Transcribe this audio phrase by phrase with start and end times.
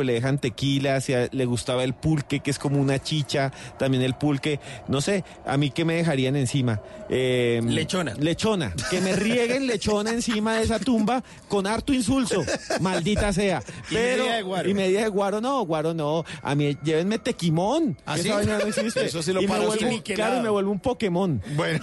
[0.00, 4.02] pues le dejan tequila, si le gustaba el pulque, que es como una chicha, también
[4.02, 6.80] el pulque, no sé, a mí qué me dejarían encima.
[7.10, 8.14] Em, lechona.
[8.14, 12.42] Lechona, que me rieguen lechona encima de esa tumba con harto insulso,
[12.80, 13.62] maldita sea.
[13.90, 14.24] Pero,
[14.66, 15.42] y media de guaro.
[15.42, 17.98] no, guaro no, a mí llévenme tequimón.
[18.06, 21.42] ¿Ah, Eso sí lo y me vuelvo, Claro, y me vuelvo un Pokémon.
[21.56, 21.78] Bueno,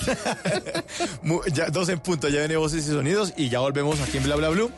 [1.53, 4.37] ya, dos en punto, ya viene voces y sonidos y ya volvemos aquí en Bla
[4.37, 4.71] Bla Blue.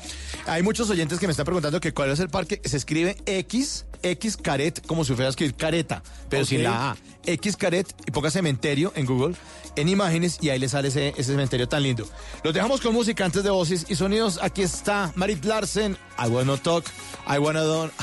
[0.49, 2.59] Hay muchos oyentes que me están preguntando que cuál es el parque.
[2.65, 6.97] Se escribe X, X Caret, como si fuera a escribir careta, pero sin la A.
[7.25, 9.35] X Caret y ponga cementerio en Google,
[9.75, 12.07] en imágenes, y ahí le sale ese, ese cementerio tan lindo.
[12.43, 14.39] Los dejamos con música antes de voces y sonidos.
[14.41, 16.85] Aquí está Marit Larsen, I Wanna Talk,
[17.27, 17.93] I Wanna Don't,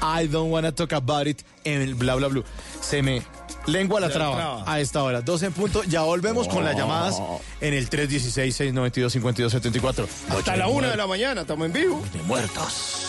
[0.00, 2.42] I, Don't Wanna Talk About It, en el bla bla bla.
[2.80, 3.22] Se me
[3.66, 5.22] Lengua la traba a esta hora.
[5.22, 5.82] 12 en punto.
[5.84, 7.20] Ya volvemos con las llamadas
[7.60, 10.06] en el 316-692-5274.
[10.28, 11.42] Hasta la una de la mañana.
[11.42, 12.02] Estamos en vivo.
[12.12, 13.08] De muertos.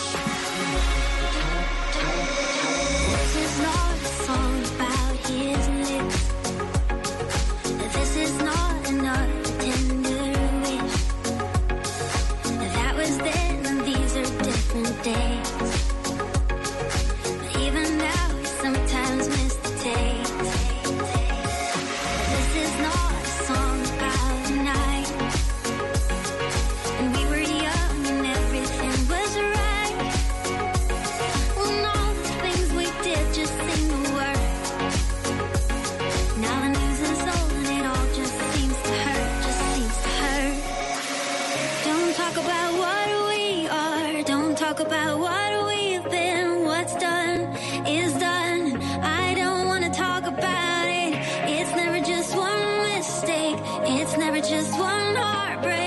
[54.00, 55.87] It's never just one heartbreak.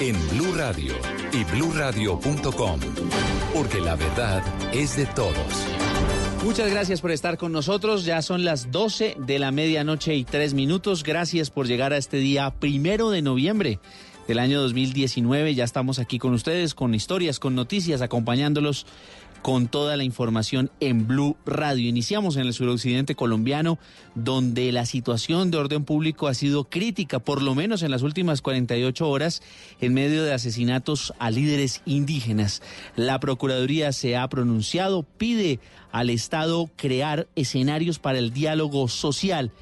[0.00, 0.94] en Blue Radio
[1.30, 2.80] y bluradio.com,
[3.52, 5.34] porque la verdad es de todos.
[6.42, 8.06] Muchas gracias por estar con nosotros.
[8.06, 11.02] Ya son las 12 de la medianoche y tres minutos.
[11.02, 13.78] Gracias por llegar a este día primero de noviembre
[14.26, 15.54] del año 2019.
[15.54, 18.86] Ya estamos aquí con ustedes, con historias, con noticias, acompañándolos
[19.42, 21.88] con toda la información en Blue Radio.
[21.88, 23.78] Iniciamos en el suroccidente colombiano,
[24.14, 28.42] donde la situación de orden público ha sido crítica, por lo menos en las últimas
[28.42, 29.42] 48 horas,
[29.80, 32.62] en medio de asesinatos a líderes indígenas.
[32.96, 35.60] La Procuraduría se ha pronunciado, pide
[35.92, 39.52] al Estado crear escenarios para el diálogo social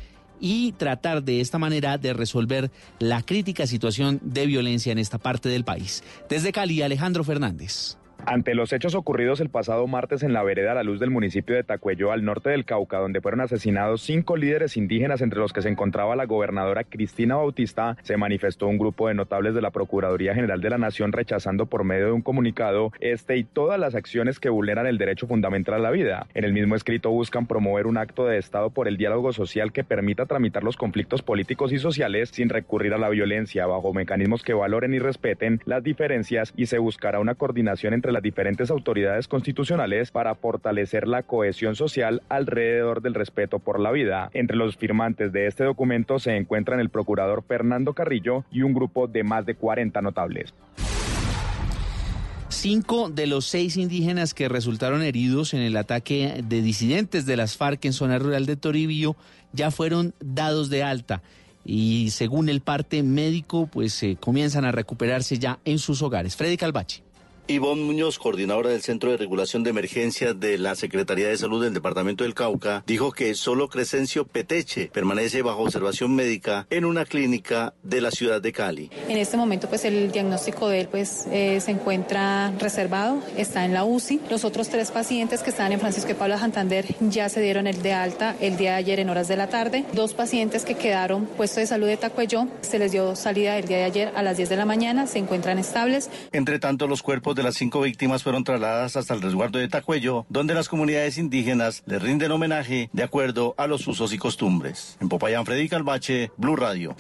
[0.41, 5.49] y tratar de esta manera de resolver la crítica situación de violencia en esta parte
[5.49, 6.03] del país.
[6.29, 7.97] Desde Cali, Alejandro Fernández.
[8.27, 11.65] Ante los hechos ocurridos el pasado martes en la vereda La Luz del municipio de
[11.65, 15.69] Tacuello, al norte del Cauca, donde fueron asesinados cinco líderes indígenas, entre los que se
[15.69, 20.61] encontraba la gobernadora Cristina Bautista, se manifestó un grupo de notables de la Procuraduría General
[20.61, 24.51] de la Nación rechazando por medio de un comunicado este y todas las acciones que
[24.51, 26.27] vulneran el derecho fundamental a la vida.
[26.35, 29.85] En el mismo escrito buscan promover un acto de Estado por el diálogo social que
[29.85, 34.55] permita tramitar los conflictos políticos y sociales sin recurrir a la violencia, bajo mecanismos que
[34.55, 40.11] valoren y respeten las diferencias y se buscará una coordinación entre las diferentes autoridades constitucionales
[40.11, 44.31] para fortalecer la cohesión social alrededor del respeto por la vida.
[44.33, 49.07] Entre los firmantes de este documento se encuentran el procurador Fernando Carrillo y un grupo
[49.07, 50.55] de más de 40 notables.
[52.49, 57.57] Cinco de los seis indígenas que resultaron heridos en el ataque de disidentes de las
[57.57, 59.17] FARC en zona rural de Toribio
[59.53, 61.23] ya fueron dados de alta
[61.65, 66.35] y según el parte médico pues eh, comienzan a recuperarse ya en sus hogares.
[66.35, 67.03] Freddy Calvache.
[67.51, 71.73] Ivonne Muñoz, coordinadora del Centro de Regulación de Emergencias de la Secretaría de Salud del
[71.73, 77.73] Departamento del Cauca, dijo que solo Crescencio Peteche permanece bajo observación médica en una clínica
[77.83, 78.91] de la ciudad de Cali.
[79.09, 83.73] En este momento, pues el diagnóstico de él pues eh, se encuentra reservado, está en
[83.73, 84.21] la UCI.
[84.29, 87.81] Los otros tres pacientes que estaban en Francisco de Pablo Santander ya se dieron el
[87.81, 89.87] de alta el día de ayer en horas de la tarde.
[89.95, 93.79] Dos pacientes que quedaron puestos de salud de Tacuello, se les dio salida el día
[93.79, 96.11] de ayer a las 10 de la mañana, se encuentran estables.
[96.33, 100.27] Entre tanto, los cuerpos de las cinco víctimas fueron trasladadas hasta el resguardo de Tacuello,
[100.29, 104.99] donde las comunidades indígenas le rinden homenaje de acuerdo a los usos y costumbres.
[105.01, 106.97] En Popayán, Freddy Calvache, Blue Radio.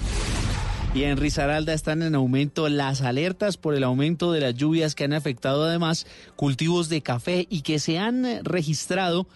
[0.94, 5.04] Y en Risaralda están en aumento las alertas por el aumento de las lluvias que
[5.04, 6.06] han afectado además
[6.36, 9.26] cultivos de café y que se han registrado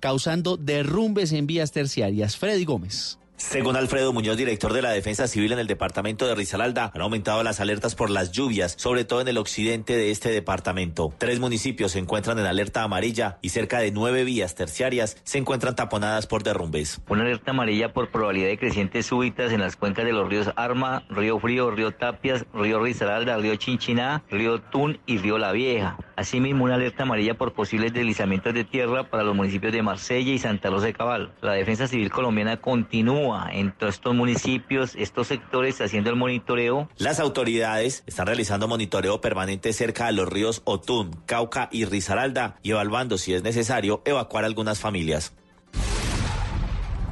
[0.00, 2.36] causando derrumbes en vías terciarias.
[2.36, 3.18] Freddy Gómez.
[3.36, 7.42] Según Alfredo Muñoz, director de la Defensa Civil en el departamento de Risaralda, han aumentado
[7.42, 11.12] las alertas por las lluvias, sobre todo en el occidente de este departamento.
[11.18, 15.76] Tres municipios se encuentran en alerta amarilla y cerca de nueve vías terciarias se encuentran
[15.76, 17.00] taponadas por derrumbes.
[17.08, 21.04] Una alerta amarilla por probabilidad de crecientes súbitas en las cuencas de los ríos Arma,
[21.10, 25.98] Río Frío, Río Tapias, Río Risaralda, Río Chinchiná, Río Tun y Río La Vieja.
[26.16, 30.38] Asimismo, una alerta amarilla por posibles deslizamientos de tierra para los municipios de Marsella y
[30.38, 31.30] Santa Rosa de Cabal.
[31.42, 36.88] La Defensa Civil colombiana continúa en todos estos municipios, estos sectores, haciendo el monitoreo.
[36.96, 42.70] Las autoridades están realizando monitoreo permanente cerca de los ríos Otún, Cauca y Risaralda y
[42.70, 45.34] evaluando si es necesario evacuar algunas familias.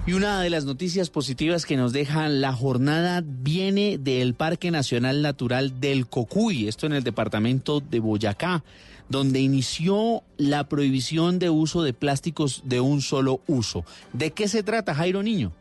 [0.06, 5.22] Y una de las noticias positivas que nos deja la jornada viene del Parque Nacional
[5.22, 8.62] Natural del Cocuy, esto en el departamento de Boyacá,
[9.08, 13.84] donde inició la prohibición de uso de plásticos de un solo uso.
[14.12, 15.52] ¿De qué se trata, Jairo Niño?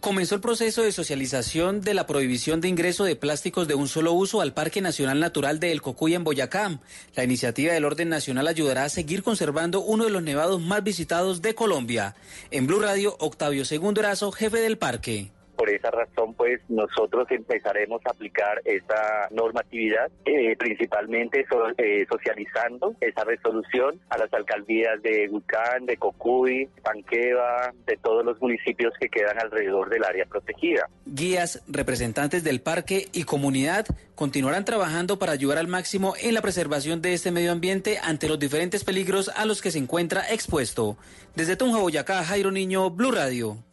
[0.00, 4.12] Comenzó el proceso de socialización de la prohibición de ingreso de plásticos de un solo
[4.12, 6.78] uso al Parque Nacional Natural de El Cocuy en Boyacá.
[7.16, 11.42] La iniciativa del orden nacional ayudará a seguir conservando uno de los nevados más visitados
[11.42, 12.14] de Colombia.
[12.52, 15.32] En Blue Radio, Octavio Segundo Erazo, jefe del parque.
[15.56, 21.44] Por esa razón, pues nosotros empezaremos a aplicar esa normatividad, eh, principalmente
[21.78, 28.40] eh, socializando esa resolución a las alcaldías de Bucán, de Cocuy, Panqueva, de todos los
[28.40, 30.88] municipios que quedan alrededor del área protegida.
[31.06, 37.02] Guías, representantes del parque y comunidad continuarán trabajando para ayudar al máximo en la preservación
[37.02, 40.96] de este medio ambiente ante los diferentes peligros a los que se encuentra expuesto.
[41.34, 43.65] Desde Tunja, Boyacá, Jairo Niño, Blue Radio.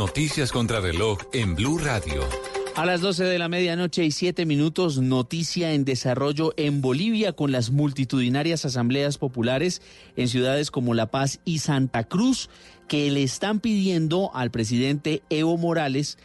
[0.00, 2.26] Noticias contra reloj en Blue Radio.
[2.74, 7.52] A las 12 de la medianoche y 7 minutos, noticia en desarrollo en Bolivia con
[7.52, 9.82] las multitudinarias asambleas populares
[10.16, 12.48] en ciudades como La Paz y Santa Cruz
[12.88, 16.16] que le están pidiendo al presidente Evo Morales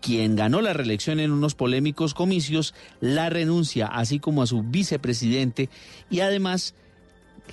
[0.00, 5.68] quien ganó la reelección en unos polémicos comicios, la renuncia, así como a su vicepresidente,
[6.08, 6.74] y además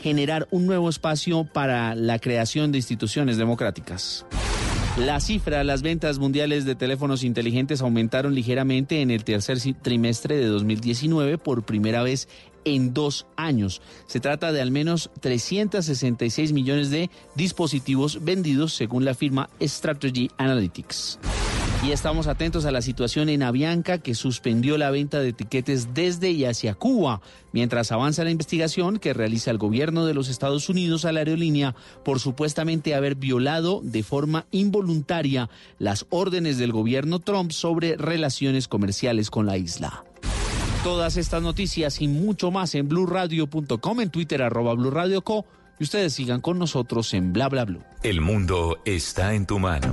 [0.01, 4.25] generar un nuevo espacio para la creación de instituciones democráticas.
[4.97, 10.45] La cifra, las ventas mundiales de teléfonos inteligentes aumentaron ligeramente en el tercer trimestre de
[10.45, 12.29] 2019 por primera vez
[12.63, 13.81] en dos años.
[14.07, 21.19] Se trata de al menos 366 millones de dispositivos vendidos según la firma Strategy Analytics.
[21.85, 26.31] Y estamos atentos a la situación en Avianca, que suspendió la venta de etiquetes desde
[26.31, 31.05] y hacia Cuba, mientras avanza la investigación que realiza el gobierno de los Estados Unidos
[31.05, 37.51] a la aerolínea por supuestamente haber violado de forma involuntaria las órdenes del gobierno Trump
[37.51, 40.05] sobre relaciones comerciales con la isla.
[40.83, 44.73] Todas estas noticias y mucho más en blurradio.com, en Twitter arroba
[45.79, 47.79] y ustedes sigan con nosotros en bla bla bla.
[48.03, 49.91] El mundo está en tu mano.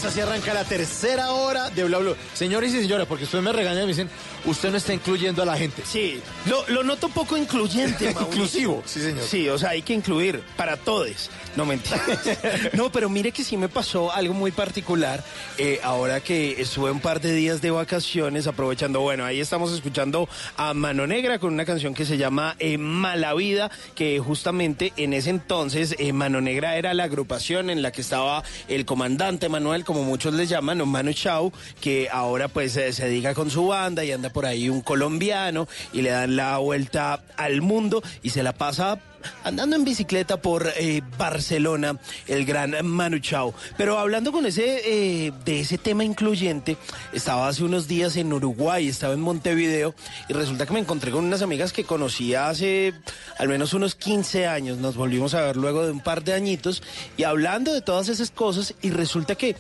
[0.10, 2.14] Así arranca la tercera hora de Bla Bla.
[2.34, 4.10] Señores y señoras, porque ustedes me regañan y me dicen,
[4.46, 5.84] usted no está incluyendo a la gente.
[5.86, 8.28] Sí, lo, lo noto poco incluyente, Mauricio.
[8.32, 9.24] Inclusivo, sí, señor.
[9.24, 11.30] Sí, o sea, hay que incluir para todos.
[11.56, 12.02] No mentiras.
[12.74, 15.24] no, pero mire que sí me pasó algo muy particular.
[15.58, 20.30] eh, ahora que estuve un par de días de vacaciones, aprovechando, bueno, ahí estamos escuchando
[20.58, 25.14] a Mano Negra con una canción que se llama eh, Mala Vida, que justamente en
[25.14, 29.84] ese entonces eh, Mano Negra era la agrupación en la que estaba el comandante Manuel,
[29.84, 31.52] como muchos le llaman, o Manu Chao,
[31.82, 36.02] que ahora pues se dedica con su banda y anda por ahí un colombiano y
[36.02, 39.00] le dan la vuelta al mundo y se la pasa
[39.44, 43.54] andando en bicicleta por eh, Barcelona, el gran Manu Chao.
[43.78, 46.78] Pero hablando con ese eh, de ese tema incluyente,
[47.14, 49.96] estaba hace unos días en Uruguay, estaba en Montevideo
[50.28, 52.94] y resulta que me encontré con unas amigas que conocía hace
[53.38, 54.78] al menos unos 15 años.
[54.78, 56.84] Nos volvimos a ver luego de un par de añitos
[57.18, 59.56] y hablando de todas esas cosas y resulta que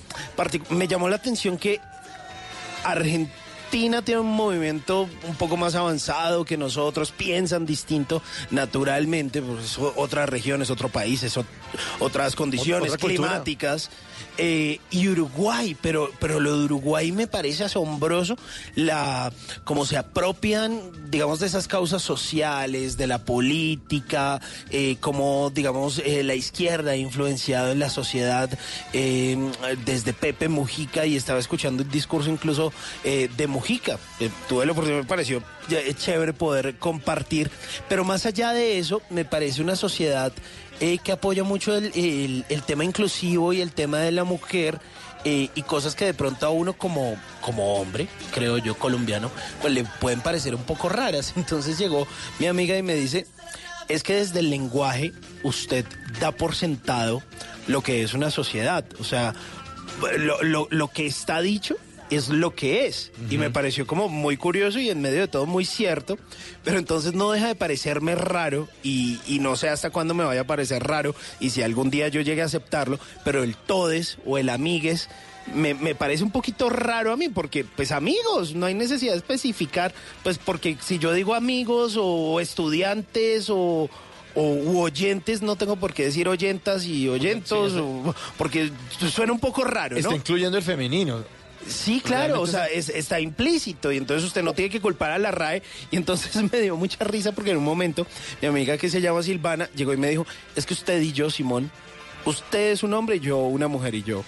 [0.69, 1.79] me llamó la atención que
[2.83, 8.21] Argentina tiene un movimiento un poco más avanzado que nosotros, piensan distinto
[8.51, 11.45] naturalmente, pues otras regiones, otros países, ot-
[11.99, 13.89] otras condiciones otra climáticas.
[14.37, 18.37] eh, y Uruguay, pero, pero lo de Uruguay me parece asombroso,
[18.75, 19.31] la
[19.65, 20.79] cómo se apropian,
[21.11, 24.39] digamos, de esas causas sociales, de la política,
[24.71, 28.49] eh, como, digamos, eh, la izquierda ha influenciado en la sociedad
[28.93, 29.37] eh,
[29.85, 32.71] desde Pepe Mujica y estaba escuchando un discurso incluso
[33.03, 33.99] de Mujica.
[34.21, 37.51] Eh, tuve la oportunidad, me pareció eh, chévere poder compartir,
[37.89, 40.31] pero más allá de eso, me parece una sociedad
[40.79, 44.79] eh, que apoya mucho el, tema inclusivo y el tema de la mujer.
[45.25, 49.29] eh, y cosas que de pronto a uno como, como hombre, creo yo, colombiano,
[49.61, 51.33] pues le pueden parecer un poco raras.
[51.35, 52.07] Entonces llegó
[52.39, 53.27] mi amiga y me dice,
[53.89, 55.11] es que desde el lenguaje
[55.43, 55.85] usted
[56.21, 57.21] da por sentado
[57.67, 58.85] lo que es una sociedad.
[59.01, 59.33] O sea,
[60.17, 61.75] lo- lo que está dicho
[62.09, 63.11] es lo que es.
[63.29, 66.17] Y me pareció como muy curioso y en medio de todo muy cierto.
[66.63, 70.41] Pero entonces no deja de parecerme raro y, y no sé hasta cuándo me vaya
[70.41, 72.99] a parecer raro y si algún día yo llegue a aceptarlo.
[73.23, 75.09] Pero el todes o el amigues
[75.53, 79.17] me, me parece un poquito raro a mí, porque pues amigos, no hay necesidad de
[79.17, 83.89] especificar, pues porque si yo digo amigos o estudiantes o,
[84.35, 88.69] o u oyentes, no tengo por qué decir oyentas y oyentos, o- porque
[89.11, 91.23] suena un poco raro, Está incluyendo el femenino.
[91.69, 95.17] Sí, claro, o sea, es- está implícito y entonces usted no tiene que culpar a
[95.19, 95.61] la RAE
[95.91, 98.05] y entonces me dio mucha risa porque en un momento
[98.41, 101.29] mi amiga que se llama Silvana llegó y me dijo, es que usted y yo,
[101.29, 101.71] Simón,
[102.25, 104.23] usted es un hombre y yo una mujer y yo.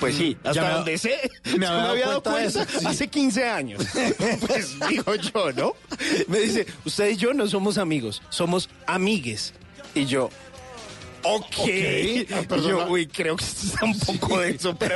[0.00, 2.58] Pues sí, Mm, hasta me donde sé, me yo me había había dado cuenta cuenta
[2.64, 2.86] de eso, sí.
[2.86, 3.82] hace 15 años.
[4.46, 5.74] pues digo yo, ¿no?
[6.26, 9.52] Me dice, usted y yo no somos amigos, somos amigues.
[9.94, 10.30] Y yo,
[11.22, 11.54] Ok.
[11.58, 12.68] Ah, Y perdona.
[12.86, 14.94] yo, uy, creo que está un poco de eso, pero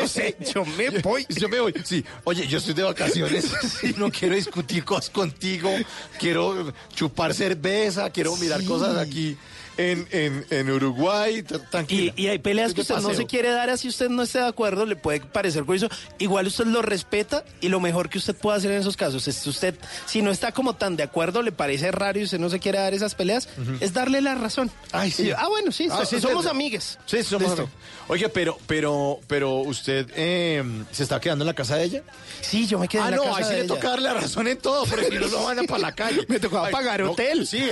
[0.00, 1.26] no sé, yo me voy.
[1.28, 1.74] Yo me voy.
[1.84, 2.04] Sí.
[2.24, 3.50] Oye, yo estoy de vacaciones.
[3.96, 5.70] No quiero discutir cosas contigo.
[6.18, 8.10] Quiero chupar cerveza.
[8.10, 8.66] Quiero mirar Sí.
[8.66, 9.36] cosas aquí
[9.80, 12.12] en, en, en Uruguay, tranquila.
[12.16, 14.46] Y, y hay peleas que usted no se quiere dar así usted no esté de
[14.46, 15.88] acuerdo, le puede parecer curioso.
[16.18, 19.46] Igual usted lo respeta y lo mejor que usted puede hacer en esos casos es
[19.46, 19.74] usted,
[20.06, 22.78] si no está como tan de acuerdo, le parece raro y usted no se quiere
[22.78, 23.48] dar esas peleas,
[23.80, 24.70] es darle la razón.
[24.92, 25.26] Ay, sí.
[25.28, 26.98] Yo, ah, bueno, sí, Ah, so- sí, somos amigues.
[27.06, 27.70] Sí, somos amigos.
[28.08, 32.02] Oye, pero, pero, pero usted eh, se está quedando en la casa de ella.
[32.40, 34.14] Sí, yo me quedé Ah, en la no, casa ahí sí le toca darle la
[34.14, 36.24] razón en todo, porque si no lo van a para la calle.
[36.28, 37.46] Me tocaba Ay, pagar no, hotel.
[37.46, 37.62] Sí,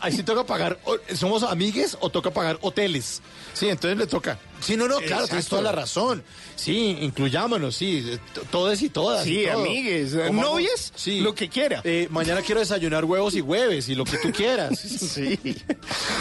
[0.00, 0.78] ahí sí toca pagar.
[1.14, 3.22] ¿Somos amigues o toca pagar hoteles?
[3.54, 4.38] Sí, entonces le toca.
[4.60, 6.22] Sí, no, no, claro, tienes toda la razón.
[6.56, 8.02] Sí, incluyámonos, sí,
[8.34, 9.24] t- todas y todas.
[9.24, 11.20] Sí, y amigues, novias, sí.
[11.20, 11.80] lo que quiera.
[11.84, 14.78] Eh, mañana quiero desayunar huevos y hueves y lo que tú quieras.
[15.16, 15.38] Sí.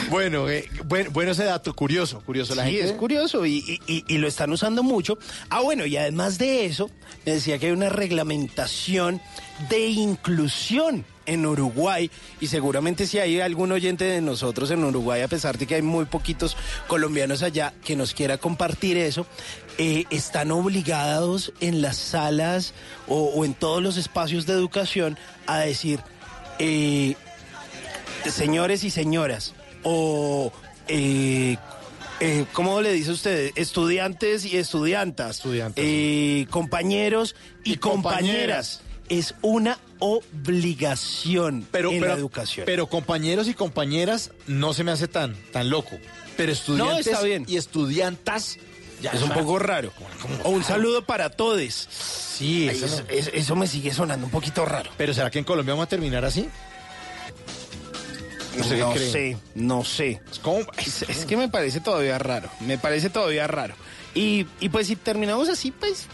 [0.09, 2.53] Bueno, eh, bueno, bueno ese dato, curioso, curioso.
[2.55, 5.17] La Sí, gente es curioso y, y- y- y lo están usando mucho.
[5.49, 6.89] Ah, bueno, y además de eso,
[7.25, 9.21] me decía que hay una reglamentación
[9.69, 15.27] de inclusión en Uruguay y seguramente si hay algún oyente de nosotros en Uruguay, a
[15.27, 16.55] pesar de que hay muy poquitos
[16.87, 19.25] colombianos allá que nos quiera compartir eso,
[19.77, 22.73] eh, están obligados en las salas
[23.07, 25.17] o, o en todos los espacios de educación
[25.47, 25.99] a decir,
[26.59, 27.15] eh,
[28.29, 29.53] señores y señoras,
[29.83, 30.51] o
[30.87, 31.57] eh,
[32.21, 33.51] eh, ¿cómo le dice usted?
[33.55, 35.83] Estudiantes y estudiantas, Estudiantes.
[35.85, 38.21] eh, compañeros y, Y compañeras.
[38.77, 38.81] compañeras.
[39.09, 42.65] Es una obligación pero, en pero, la educación.
[42.65, 45.97] Pero compañeros y compañeras no se me hace tan, tan loco.
[46.37, 47.45] Pero estudiantes está bien.
[47.47, 48.57] y estudiantas
[49.01, 49.91] ya es un poco raro.
[50.43, 51.87] O un saludo para todos.
[51.89, 54.89] Sí, eso eso, no- es- eso me sigue sonando un poquito raro.
[54.97, 56.49] Pero ¿será que en Colombia vamos a terminar así?
[58.57, 58.63] No,
[58.95, 60.21] sé no sé.
[60.31, 62.49] Es como- Es, es que me parece todavía raro.
[62.61, 63.75] Me parece todavía raro.
[64.15, 66.07] Y, y pues si terminamos así, pues.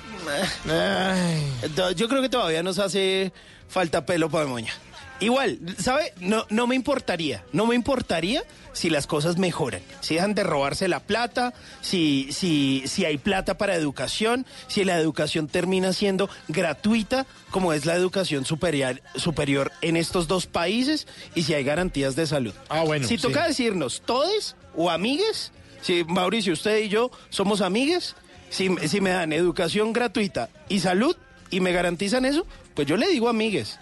[0.68, 1.44] Ay.
[1.62, 3.32] eh, Yo creo que todavía nos hace
[3.68, 4.74] falta pelo para moña.
[5.20, 6.12] Igual, ¿sabe?
[6.20, 7.44] No, no me importaría.
[7.54, 9.82] No me importaría si las cosas mejoran.
[10.00, 14.98] Si dejan de robarse la plata, si, si, si hay plata para educación, si la
[14.98, 21.44] educación termina siendo gratuita, como es la educación superior, superior en estos dos países, y
[21.44, 22.56] si hay garantías de salud.
[22.70, 23.22] Ah, bueno, Si sí.
[23.22, 28.15] toca decirnos todes o amigues, si Mauricio, usted y yo somos amigues,
[28.50, 31.15] si, si me dan educación gratuita y salud
[31.50, 33.80] y me garantizan eso, pues yo le digo amigues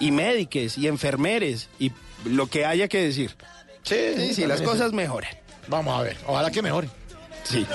[0.00, 1.92] y médiques y enfermeres y
[2.24, 3.36] lo que haya que decir.
[3.82, 4.96] Sí, Sí, sí, las cosas sí.
[4.96, 5.30] mejoran.
[5.68, 6.88] Vamos a ver, ojalá que mejore.
[7.44, 7.66] Sí.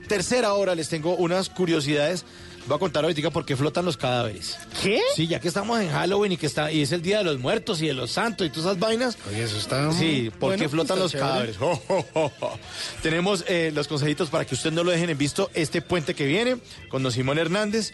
[0.06, 2.24] tercera hora les tengo unas curiosidades.
[2.66, 4.58] Voy a contar ahorita por qué flotan los cadáveres.
[4.82, 5.00] ¿Qué?
[5.14, 7.38] Sí, ya que estamos en Halloween y que está y es el Día de los
[7.38, 9.16] Muertos y de los Santos y todas esas vainas.
[9.30, 9.92] Oye, eso está...
[9.92, 11.28] Sí, ¿por bueno, qué flotan los chévere.
[11.28, 11.56] cadáveres?
[11.58, 12.58] Jo, jo, jo, jo.
[13.02, 16.26] Tenemos eh, los consejitos para que usted no lo dejen en visto este puente que
[16.26, 16.56] viene
[16.88, 17.92] con don Simón Hernández.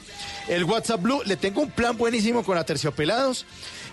[0.49, 3.45] El WhatsApp Blue, le tengo un plan buenísimo con Aterciopelados.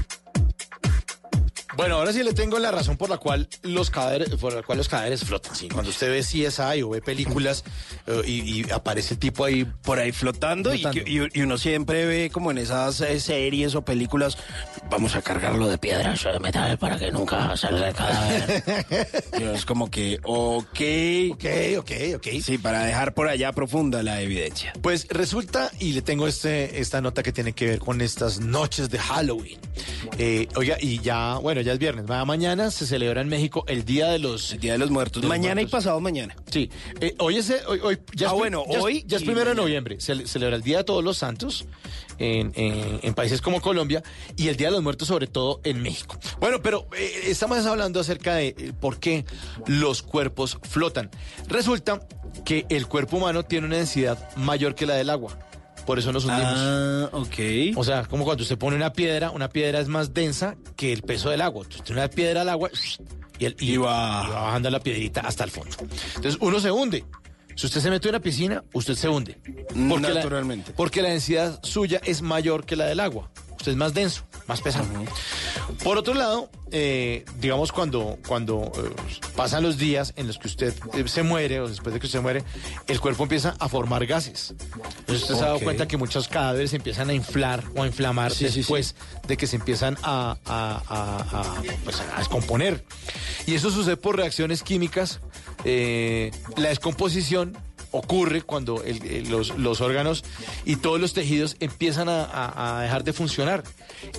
[1.77, 4.77] Bueno, ahora sí le tengo la razón por la cual los cadáveres, por la cual
[4.77, 5.55] los cadáveres flotan.
[5.55, 7.63] Sí, cuando usted ve CSI o ve películas
[8.07, 11.09] eh, y, y aparece el tipo ahí por ahí flotando, y Flotando.
[11.09, 14.37] Y, y uno siempre ve como en esas eh, series o películas,
[14.89, 18.63] vamos a cargarlo de piedras o de metal para que nunca salga el cadáver.
[19.41, 20.79] Es como que, ok.
[21.31, 21.45] Ok,
[21.79, 22.27] ok, ok.
[22.41, 24.73] Sí, para dejar por allá profunda la evidencia.
[24.81, 28.89] Pues resulta, y le tengo este, esta nota que tiene que ver con estas noches
[28.89, 29.59] de Halloween.
[30.17, 32.05] Eh, oiga, y ya, bueno, ya es viernes.
[32.07, 34.53] Ma- Mañana se celebra en México el Día de los...
[34.53, 35.21] El Día de los Muertos.
[35.21, 35.69] de los mañana Muertos.
[35.69, 36.35] y pasado mañana.
[36.51, 36.69] Sí.
[36.99, 39.23] Eh, hoy es, eh, hoy, hoy- ya Ah, es bueno, ya es- hoy Ya es
[39.23, 39.99] primero de noviembre.
[39.99, 41.65] Se le- celebra el Día de Todos los Santos
[42.17, 44.03] en, en- en países como Colombia
[44.35, 46.17] y el Día de los Muertos, sobre todo en México.
[46.39, 49.25] Bueno, pero eh, estamos hablando acerca de eh, por qué
[49.67, 51.09] los cuerpos flotan.
[51.47, 52.07] Resulta
[52.45, 55.37] que el cuerpo humano tiene una densidad mayor que la del agua.
[55.85, 56.53] Por eso nos hundimos.
[56.55, 57.75] Ah, ok.
[57.77, 61.01] O sea, como cuando usted pone una piedra, una piedra es más densa que el
[61.01, 61.65] peso del agua.
[61.83, 62.69] Tiene una piedra al agua
[63.39, 65.75] y, el, y, Y va- y va bajando la piedrita hasta el fondo.
[66.15, 67.03] Entonces uno se hunde.
[67.55, 69.37] Si usted se mete en una piscina, usted se hunde.
[69.89, 70.71] Porque la- Naturalmente.
[70.75, 73.29] porque la densidad suya es mayor que la del agua.
[73.57, 74.87] Usted es más denso, más pesado.
[75.83, 78.89] Por otro lado, eh, digamos cuando, cuando eh,
[79.35, 82.21] pasan los días en los que usted eh, se muere o después de que usted
[82.21, 82.43] muere,
[82.87, 84.55] el cuerpo empieza a formar gases.
[85.01, 87.87] Entonces usted se ha dado cuenta que muchos cadáveres se empiezan a inflar o a
[87.87, 88.59] inflamar Sí, sí, sí.
[88.61, 88.95] después
[89.27, 92.83] de que se empiezan a, a- a- a, pues, a descomponer.
[93.45, 95.19] Y eso sucede por reacciones químicas.
[95.65, 97.57] Eh, la descomposición
[97.91, 98.81] ocurre cuando
[99.29, 100.23] los, órganos
[100.65, 103.63] y todos los tejidos empiezan a dejar de funcionar.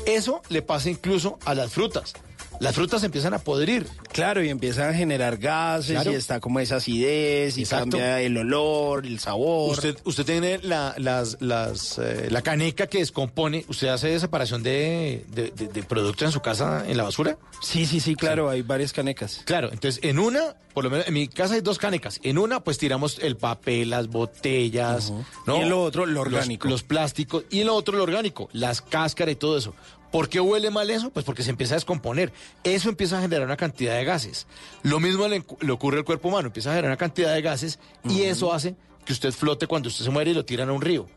[0.07, 2.14] Eso le pasa incluso a las frutas.
[2.62, 3.87] Las frutas empiezan a podrir.
[4.12, 6.12] Claro, y empiezan a generar gases Claro.
[6.12, 7.90] y está como esa acidez y Exacto.
[7.98, 9.72] cambia el olor, el sabor.
[9.72, 13.64] Usted, usted tiene la, las, las, eh, la caneca que descompone.
[13.68, 17.37] ¿Usted hace separación de, de, de- de productos en su casa en la basura?
[17.62, 19.42] Sí, sí, sí, claro, hay varias canecas.
[19.44, 22.20] Claro, entonces en una, por lo menos en mi casa hay dos canecas.
[22.22, 25.12] En una, pues tiramos el papel, las botellas,
[25.46, 25.57] ¿no?
[25.59, 26.68] Y en lo otro, lo Los- orgánico.
[26.68, 27.44] Los, plásticos.
[27.51, 29.75] Y en lo otro, lo orgánico, las cáscaras y todo eso.
[30.12, 31.11] ¿Por qué huele mal eso?
[31.11, 32.33] Pues porque se empieza a descomponer.
[32.62, 34.46] Eso empieza a generar una cantidad de gases.
[34.83, 36.48] Lo mismo le, le ocurre al cuerpo humano.
[36.48, 40.05] Empieza a generar una cantidad de gases y eso hace que usted flote cuando usted
[40.05, 41.09] se muere y lo tiran a un río.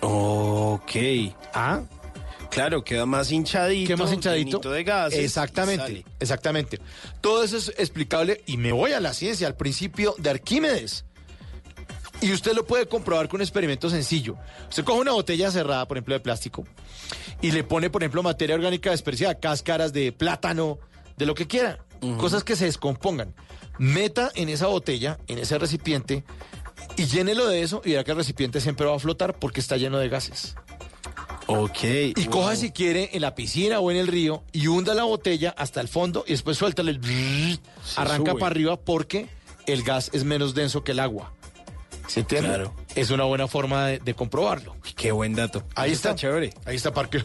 [0.00, 0.92] Ok.
[1.52, 1.82] Ah,
[2.50, 3.88] Claro, queda más hinchadito.
[3.88, 4.58] ¿Qué más hinchadito?
[4.70, 5.18] de gases.
[5.18, 6.78] Exactamente, exactamente.
[7.20, 11.04] Todo eso es explicable y me voy a la ciencia, al principio de Arquímedes.
[12.24, 14.36] Y usted lo puede comprobar con un experimento sencillo.
[14.70, 16.64] Usted coge una botella cerrada, por ejemplo, de plástico,
[17.42, 20.78] y le pone, por ejemplo, materia orgánica despreciada, cáscaras de plátano,
[21.18, 21.84] de lo que quiera,
[22.16, 23.34] cosas que se descompongan.
[23.76, 26.24] Meta en esa botella, en ese recipiente,
[26.96, 29.76] y llénelo de eso, y verá que el recipiente siempre va a flotar porque está
[29.76, 30.54] lleno de gases.
[31.46, 31.84] Ok.
[32.16, 35.54] Y coja si quiere en la piscina o en el río y hunda la botella
[35.58, 37.60] hasta el fondo y después suéltale el brrr,
[37.96, 38.40] arranca sube.
[38.40, 39.28] para arriba porque
[39.66, 41.34] el gas es menos denso que el agua.
[42.06, 42.48] ¿Se entiende?
[42.48, 42.74] Claro.
[42.94, 44.72] Es una buena forma de, de comprobarlo.
[44.84, 45.64] Uy, Qué buen dato.
[45.74, 46.14] Ahí está.
[46.14, 46.52] chévere.
[46.64, 47.24] Ahí está Parque.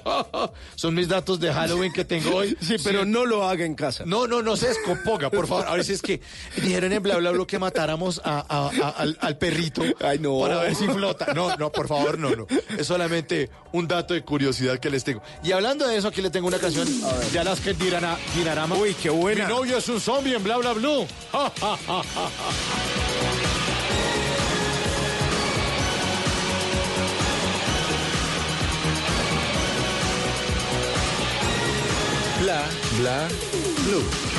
[0.74, 2.56] Son mis datos de Halloween que tengo hoy.
[2.70, 4.04] Sí, pero no lo haga en casa.
[4.06, 5.66] No, no, no se descomponga, por favor.
[5.66, 6.20] Ahora sí es que
[6.56, 10.38] dijeron en bla bla bla que matáramos a- a- a- al, al perrito Ay, no.
[10.40, 11.32] para ver si flota.
[11.34, 12.46] No, no, por favor, no, no.
[12.78, 15.22] Es solamente un dato de curiosidad que les tengo.
[15.44, 16.88] Y hablando de eso, aquí le tengo una canción
[17.32, 18.76] de Alaska Dinarama.
[18.76, 19.46] Uy, qué buena.
[19.46, 21.06] Mi novio es un zombie en bla bla blue.
[32.40, 32.64] Bla
[32.96, 33.28] bla
[33.84, 34.29] blue.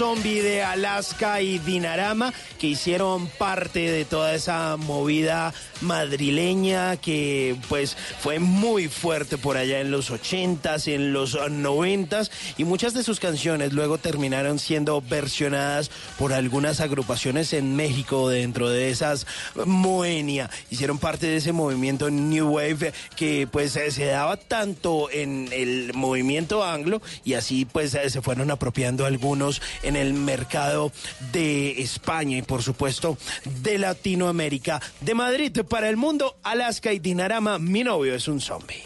[0.00, 7.96] Zombie de Alaska y Dinarama que hicieron parte de toda esa movida madrileña que pues
[8.20, 13.18] fue muy fuerte por allá en los 80s, en los 90s y muchas de sus
[13.18, 19.26] canciones luego terminaron siendo versionadas por algunas agrupaciones en México dentro de esas
[19.64, 20.50] Moenia.
[20.70, 26.62] Hicieron parte de ese movimiento New Wave que pues se daba tanto en el movimiento
[26.62, 30.92] anglo y así pues se fueron apropiando algunos en el mercado
[31.32, 33.16] de España por supuesto
[33.62, 34.82] de Latinoamérica.
[35.00, 38.82] De Madrid para el mundo, Alaska y Dinarama, mi novio es un zombie.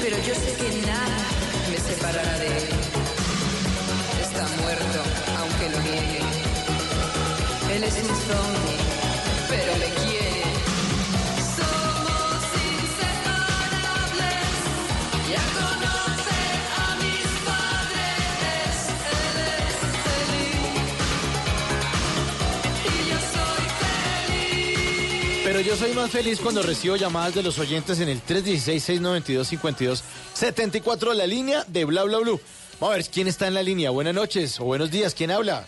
[0.00, 1.18] Pero yo sé que nada
[1.68, 2.68] me separará de él.
[4.22, 5.00] Está muerto,
[5.40, 6.20] aunque lo niegue.
[7.74, 8.78] Él es un zombie,
[9.50, 9.97] pero me
[25.58, 31.26] Pero yo soy más feliz cuando recibo llamadas de los oyentes en el 316-692-5274, la
[31.26, 32.40] línea de Bla Bla Blue.
[32.78, 33.90] Vamos a ver quién está en la línea.
[33.90, 35.16] Buenas noches o buenos días.
[35.16, 35.66] ¿Quién habla?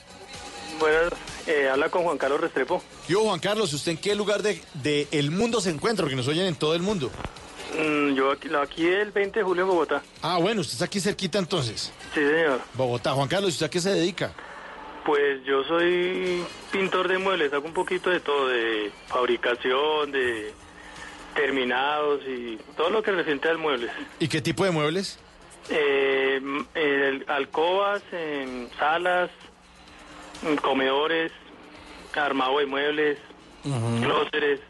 [0.78, 1.12] Buenas,
[1.48, 2.80] eh, habla con Juan Carlos Restrepo.
[3.08, 6.04] Yo, Juan Carlos, ¿usted en qué lugar de, de el mundo se encuentra?
[6.04, 7.10] Porque nos oyen en todo el mundo.
[7.76, 10.04] Mm, yo aquí, aquí el 20 de julio en Bogotá.
[10.22, 11.90] Ah, bueno, usted está aquí cerquita entonces.
[12.14, 12.60] Sí, señor.
[12.74, 13.12] Bogotá.
[13.14, 14.32] Juan Carlos, ¿usted a qué se dedica?
[15.04, 20.52] Pues yo soy pintor de muebles, hago un poquito de todo, de fabricación, de
[21.34, 23.90] terminados y todo lo que refiere al muebles.
[24.18, 25.18] ¿Y qué tipo de muebles?
[25.68, 26.40] Eh,
[27.28, 29.30] alcobas, em, salas,
[30.62, 31.32] comedores,
[32.14, 33.18] armado de muebles,
[34.00, 34.60] clóseres,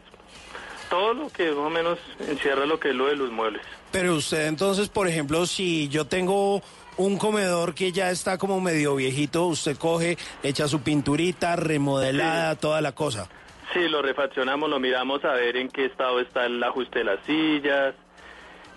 [0.89, 3.61] todo lo que más o menos encierra lo que es lo de los muebles.
[3.91, 6.61] Pero usted entonces, por ejemplo, si yo tengo
[7.01, 12.81] un comedor que ya está como medio viejito, usted coge, echa su pinturita, remodelada, toda
[12.81, 13.27] la cosa.
[13.73, 17.25] Sí, lo refaccionamos, lo miramos a ver en qué estado está el ajuste de las
[17.25, 17.95] sillas,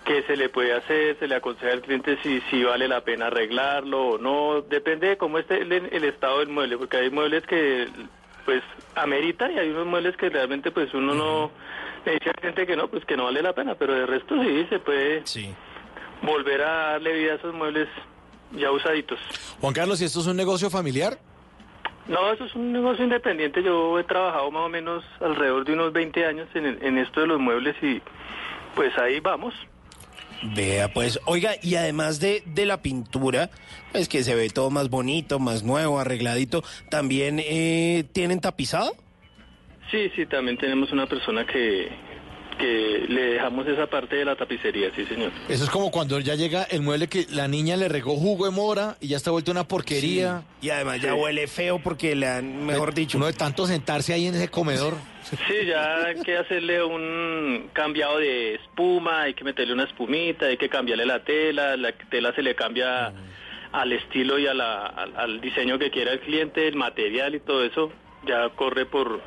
[0.05, 3.27] qué se le puede hacer, se le aconseja al cliente si, si vale la pena
[3.27, 7.45] arreglarlo o no, depende de cómo esté el, el estado del mueble, porque hay muebles
[7.45, 7.89] que
[8.45, 8.61] pues
[8.93, 11.51] ameritan y hay unos muebles que realmente pues uno no
[12.05, 14.35] le dice al cliente que no, pues que no vale la pena, pero de resto
[14.41, 15.23] sí se puede
[16.21, 17.89] volver a darle vida a esos muebles
[18.57, 19.19] ya usaditos.
[19.61, 21.17] Juan Carlos, ¿y esto es un negocio familiar?
[22.07, 23.63] No, eso es un negocio independiente.
[23.63, 27.21] Yo he trabajado más o menos alrededor de unos 20 años en, el- en esto
[27.21, 28.01] de los muebles y
[28.75, 29.53] pues ahí vamos.
[30.55, 33.49] Vea, pues, oiga, y además de, de la pintura,
[33.91, 38.91] pues que se ve todo más bonito, más nuevo, arregladito, ¿también eh, tienen tapizado?
[39.89, 41.89] Sí, sí, también tenemos una persona que,
[42.57, 45.31] que le dejamos esa parte de la tapicería, sí, señor.
[45.49, 48.51] Eso es como cuando ya llega el mueble que la niña le regó jugo de
[48.51, 50.43] mora y ya está vuelto una porquería.
[50.61, 53.17] Y además ya huele feo porque le han, mejor dicho.
[53.17, 54.95] Uno de tanto sentarse ahí en ese comedor.
[55.29, 60.57] Sí, ya hay que hacerle un cambiado de espuma, hay que meterle una espumita, hay
[60.57, 63.11] que cambiarle la tela, la tela se le cambia
[63.71, 67.39] al estilo y a la- al, al diseño que quiera el cliente, el material y
[67.39, 67.91] todo eso
[68.27, 69.21] ya corre por,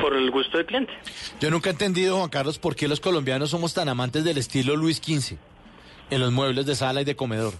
[0.00, 0.92] por el gusto del cliente.
[1.40, 4.76] Yo nunca he entendido, Juan Carlos, por qué los colombianos somos tan amantes del estilo
[4.76, 5.36] Luis XV
[6.10, 7.54] en los muebles de sala y de comedor.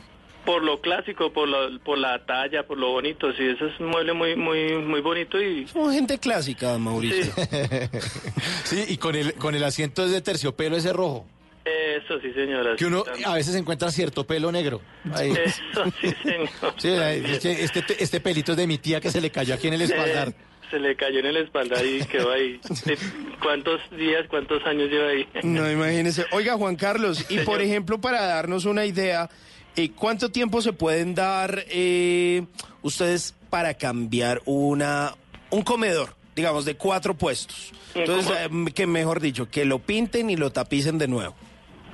[0.44, 3.86] Por lo clásico, por la, por la talla, por lo bonito, sí, ese es un
[3.86, 5.68] mueble muy, muy, muy bonito y...
[5.68, 7.32] Somos gente clásica, Mauricio.
[8.64, 11.26] Sí, y con el, con el asiento de terciopelo ese rojo.
[11.64, 12.74] Eso sí, señora.
[12.76, 14.80] Que uno a veces encuentra cierto pelo negro.
[15.12, 15.30] Ahí.
[15.30, 16.48] Eso sí, señor.
[16.78, 19.68] Sí, es que este, este pelito es de mi tía que se le cayó aquí
[19.68, 20.34] en el espaldar.
[20.72, 22.60] Eh, se le cayó en el espaldar y quedó ahí.
[22.74, 22.94] Sí,
[23.42, 25.28] ¿Cuántos días, cuántos años lleva ahí?
[25.42, 26.24] No, imagínese.
[26.32, 29.28] Oiga, Juan Carlos, y por ejemplo, para darnos una idea,
[29.76, 32.44] eh, ¿cuánto tiempo se pueden dar eh,
[32.82, 35.14] ustedes para cambiar una
[35.50, 37.72] un comedor, digamos, de cuatro puestos?
[37.94, 41.34] Entonces, eh, que mejor dicho, que lo pinten y lo tapicen de nuevo.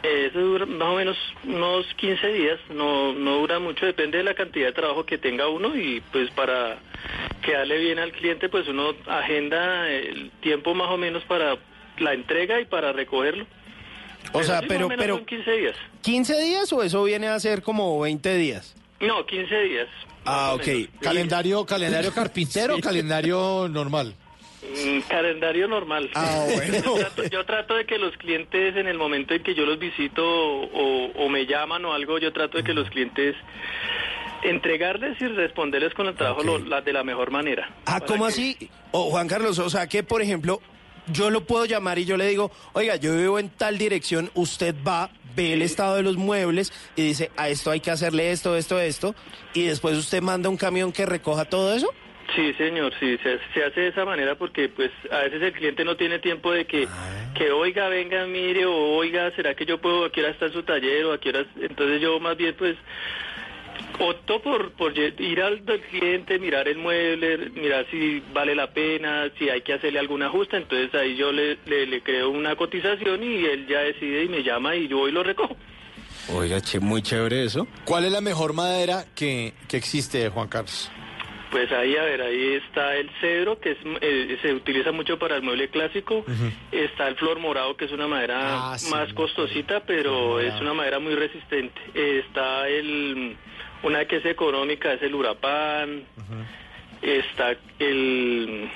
[0.04, 4.24] Eh, Eso dura más o menos unos 15 días, no, no dura mucho, depende de
[4.24, 6.78] la cantidad de trabajo que tenga uno y pues para
[7.42, 11.56] quedarle bien al cliente pues uno agenda el tiempo más o menos para
[11.98, 13.46] la entrega y para recogerlo.
[14.32, 15.76] O sea, sí, más pero, o menos pero son 15 días.
[16.02, 18.74] ¿15 días o eso viene a ser como 20 días?
[19.00, 19.88] No, 15 días.
[20.24, 21.00] Ah, ok.
[21.00, 24.14] ¿Calendario, calendario carpintero o calendario normal?
[24.62, 26.10] Mm, calendario normal.
[26.14, 26.74] Ah, bueno.
[26.74, 29.78] Yo trato, yo trato de que los clientes en el momento en que yo los
[29.78, 33.36] visito o, o me llaman o algo, yo trato de que los clientes
[34.42, 37.70] entregarles y responderles con el trabajo lo- la- de la mejor manera.
[37.86, 38.56] Ah, ¿cómo así?
[38.92, 40.60] O Juan Carlos, o sea que, por ejemplo,
[41.12, 44.74] yo lo puedo llamar y yo le digo, oiga, yo vivo en tal dirección, usted
[44.86, 48.56] va, ve el estado de los muebles y dice, a esto hay que hacerle esto,
[48.56, 49.14] esto, esto,
[49.54, 51.92] y después usted manda un camión que recoja todo eso.
[52.36, 55.82] Sí, señor, sí, se, se hace de esa manera porque pues a veces el cliente
[55.82, 56.86] no tiene tiempo de que,
[57.34, 60.62] que oiga, venga, mire, o oiga, ¿será que yo puedo, a qué hora está su
[60.62, 61.46] taller, o a qué horas?
[61.58, 62.76] Entonces yo más bien pues
[63.98, 69.48] opto por, por ir al cliente, mirar el mueble, mirar si vale la pena, si
[69.48, 73.44] hay que hacerle algún ajuste, entonces ahí yo le, le, le creo una cotización y
[73.44, 75.56] él ya decide y me llama y yo voy y lo recojo.
[76.34, 77.66] Oiga, che, muy chévere eso.
[77.84, 80.90] ¿Cuál es la mejor madera que, que existe, Juan Carlos?
[81.50, 85.36] Pues ahí, a ver, ahí está el cedro, que es, eh, se utiliza mucho para
[85.36, 86.22] el mueble clásico.
[86.70, 90.74] Está el flor morado, que es una madera Ah, sí, más costosita, pero es una
[90.74, 91.80] madera muy resistente.
[91.94, 93.34] Eh, está el,
[93.82, 96.04] una que es económica, es el urapán.
[97.02, 98.68] Está el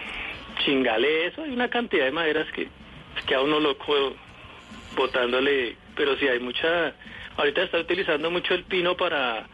[0.64, 2.68] chingalé, eso hay una cantidad de maderas que,
[3.26, 4.14] que a uno loco
[4.96, 6.94] botándole, pero sí hay mucha...
[7.36, 9.46] Ahorita está utilizando mucho el pino para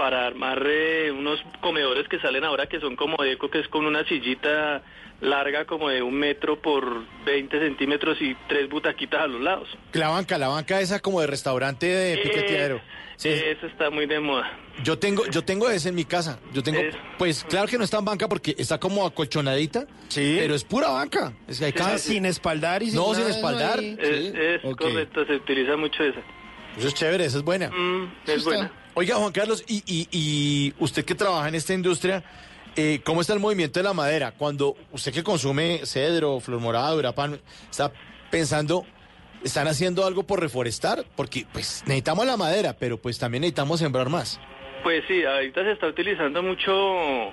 [0.00, 3.68] para armar eh, unos comedores que salen ahora que son como de eco, que es
[3.68, 4.80] con una sillita
[5.20, 9.68] larga como de un metro por 20 centímetros y tres butaquitas a los lados.
[9.92, 12.80] La banca, la banca esa como de restaurante de piqueteadero.
[13.22, 14.50] Eso está muy de moda.
[14.82, 16.38] Yo tengo, yo tengo ese en mi casa.
[16.54, 20.38] Yo tengo, Es- pues claro que no está en banca porque está como acolchonadita, Sí.
[20.40, 21.34] pero es pura banca.
[21.46, 23.78] Es que hay cada- Sin espaldar y sin No, sin eso espaldar.
[23.80, 26.20] Es, correcto, se utiliza mucho esa.
[26.78, 27.68] Eso es chévere, esa es buena.
[27.68, 28.72] Mm, es buena.
[29.00, 32.22] Oiga, Juan Carlos, y, y, y usted que trabaja en esta industria,
[32.76, 34.34] eh, ¿cómo está el movimiento de la madera?
[34.36, 37.90] Cuando usted que consume cedro, flor morada, urapán, está
[38.30, 38.84] pensando,
[39.42, 41.06] ¿están haciendo algo por reforestar?
[41.16, 44.38] Porque pues necesitamos la madera, pero pues también necesitamos sembrar más.
[44.82, 47.32] Pues sí, ahorita se está utilizando mucho,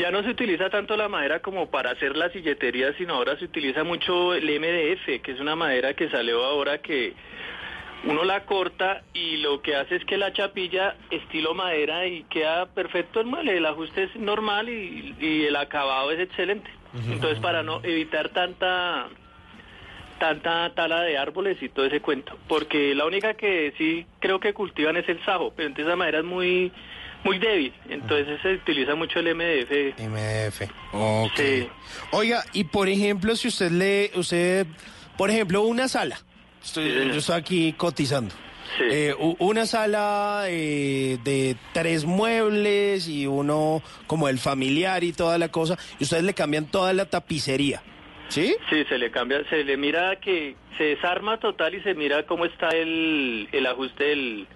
[0.00, 3.44] ya no se utiliza tanto la madera como para hacer la silletería, sino ahora se
[3.44, 7.14] utiliza mucho el MDF, que es una madera que salió ahora que
[8.04, 12.66] uno la corta y lo que hace es que la chapilla estilo madera y queda
[12.66, 16.70] perfecto el mueble, el ajuste es normal y, y el acabado es excelente.
[17.08, 19.08] Entonces para no evitar tanta
[20.18, 24.52] tanta tala de árboles y todo ese cuento, porque la única que sí creo que
[24.52, 26.70] cultivan es el sajo, pero entonces esa madera es muy
[27.24, 29.98] muy débil, entonces se utiliza mucho el MDF.
[29.98, 30.62] MDF.
[30.92, 31.36] Ok.
[31.36, 31.68] Sí.
[32.10, 34.66] Oiga, y por ejemplo, si usted le, usted,
[35.16, 36.18] por ejemplo, una sala.
[36.62, 38.34] Estoy, yo estoy aquí cotizando.
[38.80, 45.36] Eh, u- una sala eh, de tres muebles y uno como el familiar y toda
[45.36, 47.82] la cosa, y ustedes le cambian toda la tapicería.
[48.28, 48.56] ¿Sí?
[48.70, 52.46] Sí, se le cambia, se le mira que se desarma total y se mira cómo
[52.46, 54.46] está el, el ajuste del,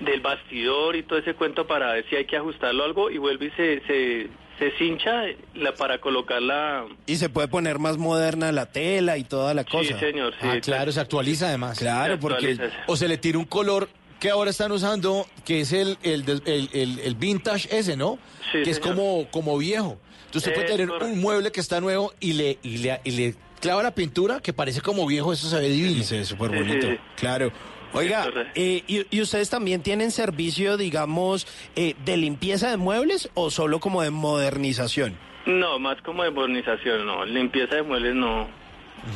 [0.00, 3.46] del bastidor y todo ese cuento para ver si hay que ajustarlo algo y vuelve
[3.46, 4.26] y se, se,
[4.58, 5.22] se cincha
[5.54, 6.86] la, para colocar la...
[7.06, 9.98] Y se puede poner más moderna la tela y toda la cosa.
[9.98, 11.78] señor, sí, ah, claro, se actualiza además.
[11.78, 12.76] Claro, Se porque actualiza.
[12.86, 13.88] O se le tira un color
[14.18, 18.18] que ahora están usando, que es el, el, el, el- el vintage ese, ¿no?
[18.50, 19.98] Sí, que es como, como viejo.
[20.26, 21.12] Entonces usted puede tener correcto.
[21.14, 24.52] un mueble que está nuevo y le, y le, y le clava la pintura que
[24.54, 26.02] parece como viejo, eso se ve divino.
[26.02, 26.86] Sí, súper Sí, bonito.
[26.86, 26.98] sí, sí.
[27.16, 27.52] Claro.
[27.92, 31.46] Oiga, eh, y, y ustedes también tienen servicio, digamos,
[31.76, 35.16] eh, de limpieza de muebles o solo como de modernización?
[35.46, 38.48] No, más como de modernización, no, limpieza de muebles no,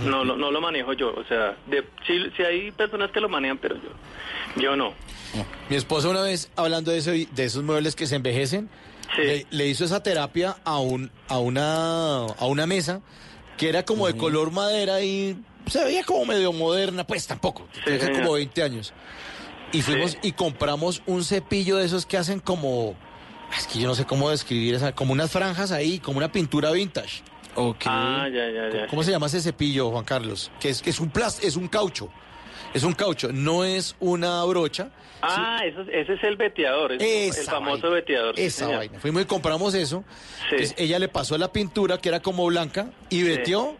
[0.04, 3.28] no, lo, no lo manejo yo, o sea, de, sí, sí hay personas que lo
[3.28, 4.94] manejan, pero yo, yo no.
[5.68, 8.70] Mi esposa una vez, hablando de eso, y de esos muebles que se envejecen,
[9.18, 13.00] le, le hizo esa terapia a, un, a, una, a una mesa
[13.56, 15.36] que era como de color madera y
[15.66, 18.20] se veía como medio moderna, pues tampoco, tenía señor.
[18.20, 18.92] como 20 años.
[19.72, 22.96] Y fuimos y compramos un cepillo de esos que hacen como,
[23.56, 26.72] es que yo no sé cómo describir esa, como unas franjas ahí, como una pintura
[26.72, 27.22] vintage.
[27.84, 28.86] Ah, ya, ya, ya.
[28.86, 30.50] ¿Cómo se llama ese cepillo, Juan Carlos?
[30.60, 32.10] Que es, que es un plas, es un caucho.
[32.72, 34.90] Es un caucho, no es una brocha.
[35.22, 37.96] Ah, eso, ese es el veteador, es el famoso vaina.
[37.96, 38.36] veteador.
[38.36, 38.98] sí, Esa vaina.
[39.00, 40.04] Fuimos y compramos eso.
[40.44, 43.76] Entonces, ella le pasó la pintura que era como blanca y veteó.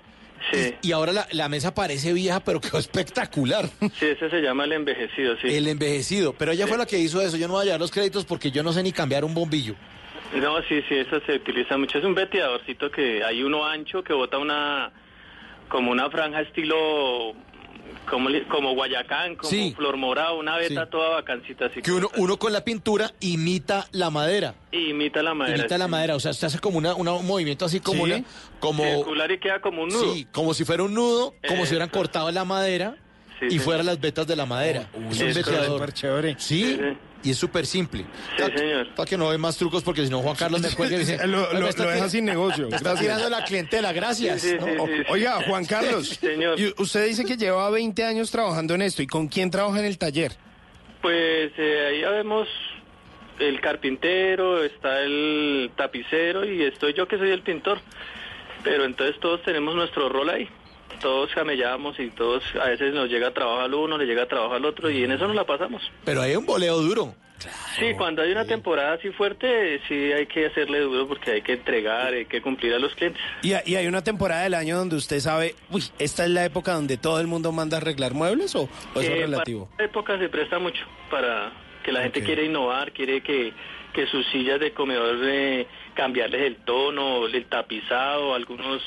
[0.52, 3.68] Y, y ahora la, la mesa parece vieja, pero quedó espectacular.
[3.98, 5.48] Sí, ese se llama el envejecido, sí.
[5.48, 6.32] El envejecido.
[6.32, 7.36] Pero ella fue la que hizo eso.
[7.36, 9.74] Yo no voy a llevar los créditos porque yo no sé ni cambiar un bombillo.
[10.34, 11.98] No, sí, sí, eso se utiliza mucho.
[11.98, 14.92] Es un veteadorcito que hay uno ancho que bota una,
[15.68, 17.34] como una franja estilo,
[18.08, 19.72] como, como Guayacán, como Sí.
[19.76, 20.90] Flor Morado, una veta Sí.
[20.90, 21.82] toda bacancita así.
[21.82, 24.54] Que uno, uno con la pintura imita la madera.
[24.72, 25.58] Imita la madera.
[25.58, 26.16] imita la madera.
[26.16, 28.12] O sea, usted hace como una, una- un movimiento así como Sí.
[28.12, 28.24] una.
[28.60, 30.14] Como, Circular y queda como un nudo.
[30.14, 32.96] Sí, como si fuera un nudo, como Eh, si hubieran cortado la madera.
[33.42, 33.58] y sí.
[33.58, 34.88] fuera las vetas de la madera.
[34.92, 35.66] es un eso es veteador.
[35.78, 36.36] súper chévere.
[36.38, 36.78] Sí,
[37.22, 38.04] y es súper simple.
[38.36, 38.94] Sí, señor.
[38.94, 41.18] Para que no ve más trucos, porque si no Juan Carlos me cuelga y dice...
[41.26, 42.64] Lo- lo- "Me está lo deja sin negocio.
[42.66, 43.00] Está Gracias.
[43.00, 44.40] tirando la clientela, gracias.
[44.42, 44.66] Sí, sí, ¿no?
[44.66, 45.02] sí, O- sí, sí.
[45.08, 46.58] Oiga, Juan Carlos, Señor.
[46.58, 49.02] y usted dice que lleva 20 años trabajando en esto.
[49.02, 50.32] ¿Y con quién trabaja en el taller?
[51.02, 52.48] Pues eh, ahí ya vemos
[53.38, 57.78] el carpintero, está el tapicero y estoy yo que soy el pintor.
[58.62, 60.46] Pero entonces todos tenemos nuestro rol ahí.
[61.00, 64.64] Todos camellamos y todos, a veces nos llega trabajo al uno, le llega trabajo al
[64.64, 65.82] otro y en eso nos la pasamos.
[66.04, 67.14] Pero hay un boleo duro.
[67.78, 71.54] Sí, cuando hay una temporada así fuerte, sí hay que hacerle duro porque hay que
[71.54, 73.22] entregar, hay que cumplir a los clientes.
[73.42, 76.74] Y, y hay una temporada del año donde usted sabe, uy, esta es la época
[76.74, 79.70] donde todo el mundo manda a arreglar muebles o, o eso es Eh, relativo.
[79.70, 81.50] Para esta época se presta mucho para
[81.82, 83.54] que la gente quiere innovar, quiere que,
[83.94, 88.82] que sus sillas de comedor eh, cambiarles el tono, el tapizado, algunos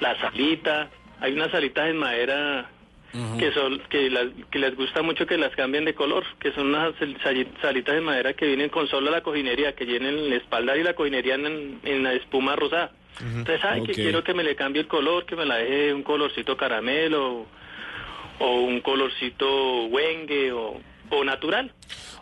[0.00, 0.88] la salita.
[1.20, 2.70] Hay unas salitas en madera
[3.40, 6.68] que son que, las- que les gusta mucho que las cambien de color, que son
[6.68, 7.16] unas sal-
[7.60, 10.94] salitas de madera que vienen con solo la cojinería, que llenen la espalda y la
[10.94, 12.92] cojinería en, en la espuma rosada.
[13.20, 13.96] Entonces, ay, que Ok.
[13.96, 17.46] quiero que me le cambie el color, que me la deje un colorcito caramelo
[18.38, 21.72] o un colorcito wengue o, o natural.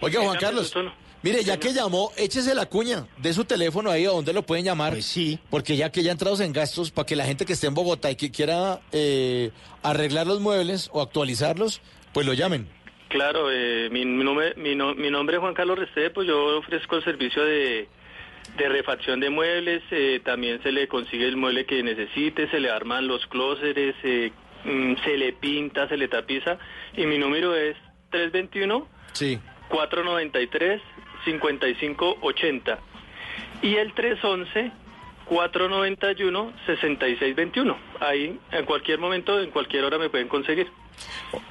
[0.00, 0.74] Oiga, Que Juan Carlos.
[1.22, 4.64] Mire, ya que llamó, échese la cuña de su teléfono ahí, ¿a dónde lo pueden
[4.64, 4.92] llamar?
[4.92, 5.38] Pues sí.
[5.50, 8.10] Porque ya que ya entrados en gastos, para que la gente que esté en Bogotá
[8.10, 9.50] y que quiera eh,
[9.82, 11.80] arreglar los muebles o actualizarlos,
[12.12, 12.68] pues lo llamen.
[13.08, 16.58] Claro, eh, mi, mi nombre, mi, no- mi nombre es Juan Carlos Restede, pues yo
[16.58, 17.88] ofrezco el servicio de,
[18.58, 22.70] de refacción de muebles, eh, también se le consigue el mueble que necesite, se le
[22.70, 24.30] arman los clóseres, eh,
[24.64, 26.58] mm, se le pinta, se le tapiza,
[26.98, 27.76] y mi número es
[28.10, 29.38] 321 Sí.
[29.70, 30.82] 493
[31.24, 32.78] 5580
[33.62, 34.70] y el 311
[35.26, 37.76] 491 6621.
[38.00, 40.68] Ahí en cualquier momento, en cualquier hora me pueden conseguir.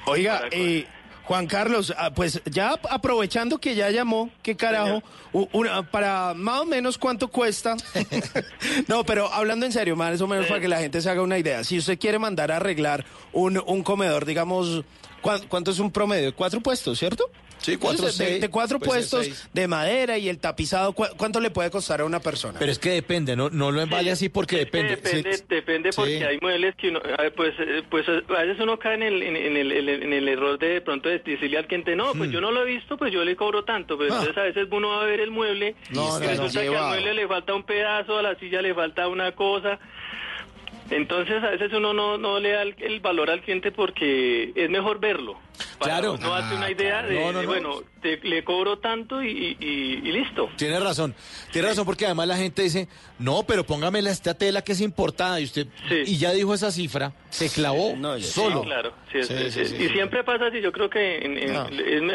[0.06, 0.86] Oiga, eh,
[1.24, 5.02] Juan Carlos, ah, pues ya ap- aprovechando que ya llamó, ¿qué carajo?
[5.32, 7.76] Una- para más o menos cuánto cuesta.
[8.88, 11.38] no, pero hablando en serio, más o menos para que la gente se haga una
[11.38, 11.62] idea.
[11.64, 14.82] Si usted quiere mandar a arreglar un, un comedor, digamos,
[15.20, 16.34] ¿cuán- ¿cuánto es un promedio?
[16.34, 17.30] Cuatro puestos, ¿cierto?
[17.58, 19.50] Sí, cuatro, Entonces, de, seis, de cuatro puede ser puestos seis.
[19.52, 22.58] de madera y el tapizado, ¿cu- ¿cuánto le puede costar a una persona?
[22.58, 24.96] Pero es que depende, no, no lo vale así porque Es que depende.
[24.96, 25.44] Depende, Sí.
[25.48, 26.24] depende porque Sí.
[26.24, 27.00] hay muebles que uno,
[27.36, 30.12] pues, eh, pues a veces uno cae en el, en, en el, en el- en
[30.12, 32.66] el error de, de pronto de decirle al cliente, no, pues yo no lo he
[32.66, 34.16] visto, pues yo le cobro tanto, pero Hmm.
[34.16, 34.20] Ah.
[34.20, 36.26] entonces a veces uno va a ver el mueble No, y no, no.
[36.26, 39.78] resulta que al mueble le falta un pedazo, a la silla le falta una cosa.
[40.90, 44.70] Entonces a veces uno no, no le da el, el valor al cliente porque es
[44.70, 45.38] mejor verlo.
[45.78, 46.16] Para Claro.
[46.18, 47.50] No hace una idea de, No, no, de, no.
[47.52, 50.48] bueno, te- le cobro tanto y, y- y- y listo.
[50.56, 51.14] Tiene razón,
[51.52, 52.88] tiene razón porque además la gente dice,
[53.18, 56.02] no, pero póngamela esta tela que es importada y usted, Sí.
[56.06, 58.60] y ya dijo esa cifra, se clavó No, solo.
[58.62, 58.92] Sí, claro.
[59.12, 59.88] sí, es- Sí, es- sí, sí, y sí.
[59.90, 60.60] siempre pasa así.
[60.60, 61.68] Yo creo que en, Ah.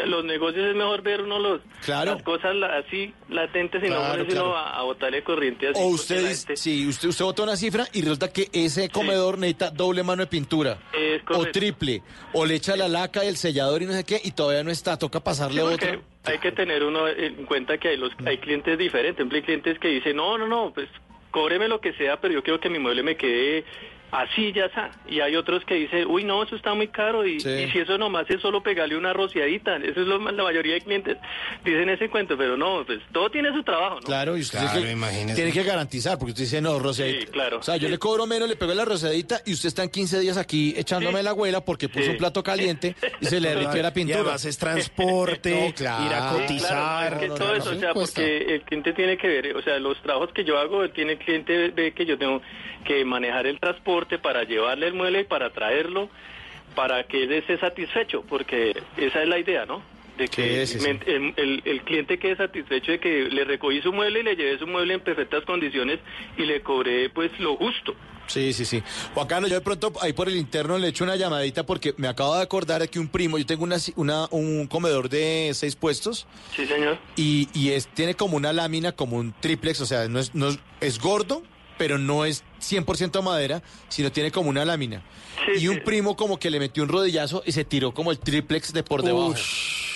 [0.06, 2.14] los negocios es mejor ver uno los, Claro.
[2.14, 2.54] las cosas
[2.86, 4.56] así latentes y Claro, no claro.
[4.56, 5.80] a, a botarle corriente así.
[5.80, 9.70] O usted, gente- sí, usted, usted vota una cifra y resulta que ese comedor necesita
[9.70, 10.78] doble mano de pintura.
[10.92, 12.02] Es O triple.
[12.32, 14.96] O le echa la laca del sellador y no sé qué, y todavía no está,
[14.96, 16.02] toca pasarle otro.
[16.24, 19.26] hay que tener uno en cuenta que hay, los, hay clientes diferentes.
[19.30, 20.88] Hay clientes que dicen, no, no, no, pues
[21.30, 23.64] cóbreme lo que sea, pero yo quiero que mi mueble me quede
[24.22, 24.90] así, ya está.
[25.08, 27.26] Y hay otros que dicen, uy, no, eso está muy caro.
[27.26, 27.48] Y, Sí.
[27.50, 29.76] y si eso nomás es solo pegarle una rociadita.
[29.76, 31.16] Eso es lo más- la mayoría de clientes
[31.64, 34.00] dicen ese cuento, pero no, pues todo tiene su trabajo, ¿no?
[34.06, 35.34] Claro, y usted Claro, tiene, que, imagínese.
[35.34, 37.20] tiene que garantizar, porque usted dice, no, roceadita.
[37.20, 37.58] Sí, claro.
[37.58, 40.20] O sea, yo le cobro menos, le pego la roceadita y usted está en 15
[40.20, 41.24] días aquí echándome Sí.
[41.24, 42.10] la abuela porque puso Sí.
[42.10, 44.20] un plato caliente y se le derritió la Y pintura.
[44.20, 46.04] además es transporte, No, claro.
[46.06, 46.70] ir a Sí, cotizar.
[46.70, 48.20] Claro, es que no, todo no, eso, no, o sea, cuesta.
[48.20, 51.18] porque el cliente tiene que ver, o sea, los trabajos que yo hago, tiene el
[51.18, 52.40] cliente ve que yo tengo
[52.84, 56.08] que manejar el transporte para llevarle el mueble y para traerlo,
[56.74, 59.82] para que él esté satisfecho, porque esa es la idea, ¿no?
[60.18, 64.22] De que El, el- el cliente quede satisfecho de que le recogí su mueble y
[64.22, 65.98] le llevé su mueble en perfectas condiciones
[66.36, 67.94] y le cobré pues lo justo.
[68.28, 68.82] Sí, sí, sí.
[69.12, 72.06] Juan Carlos, yo de pronto ahí por el interno le echo una llamadita porque me
[72.08, 76.26] acabo de acordar que un primo, yo tengo una, una- un comedor de seis puestos
[76.56, 76.96] Sí, señor.
[77.16, 80.48] y, y es, tiene como una lámina, como un triplex, o sea, no es, no
[80.48, 81.42] es, es gordo,
[81.78, 85.02] pero no es 100% madera, sino tiene como una lámina.
[85.46, 85.80] Sí, y un sí.
[85.80, 89.02] primo como que le metió un rodillazo y se tiró como el triplex de por
[89.02, 89.34] debajo.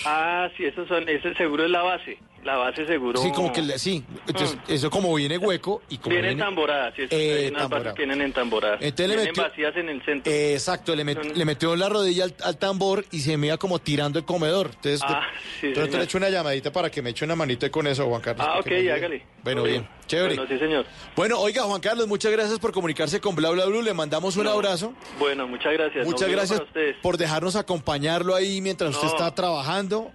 [0.05, 2.19] Ah, sí, esos son, ese seguro es la base.
[2.43, 3.21] La base seguro.
[3.21, 4.03] Sí, como que sí.
[4.27, 6.41] Entonces, eso como viene hueco y como Viene viene.
[6.43, 7.83] tamborada, sí, Eh, hay unas tamborada.
[7.83, 8.79] bases que vienen entamboradas.
[8.81, 10.31] Entonces le vienen metió- vacías en el centro.
[10.31, 13.57] Eh, exacto, le, met- le metió la rodilla al, al tambor y se me iba
[13.57, 14.67] como tirando el comedor.
[14.75, 15.21] Entonces, Ah,
[15.59, 18.05] sí, entonces le echo una llamadita para que me eche una manito ahí con eso,
[18.07, 18.47] Juan Carlos.
[18.49, 19.25] ah, ok, hágale.
[19.43, 20.35] Bueno, bien, chévere.
[20.35, 20.85] Bueno, sí, señor.
[21.15, 23.81] Bueno, oiga, Juan Carlos, muchas gracias por comunicarse con Bla Bla Blue.
[23.81, 24.93] Le mandamos un abrazo.
[25.17, 26.05] Bueno, muchas gracias.
[26.05, 26.61] Muchas mismo gracias
[27.01, 29.13] por dejarnos acompañarlo ahí mientras usted No.
[29.13, 30.11] está trabajando.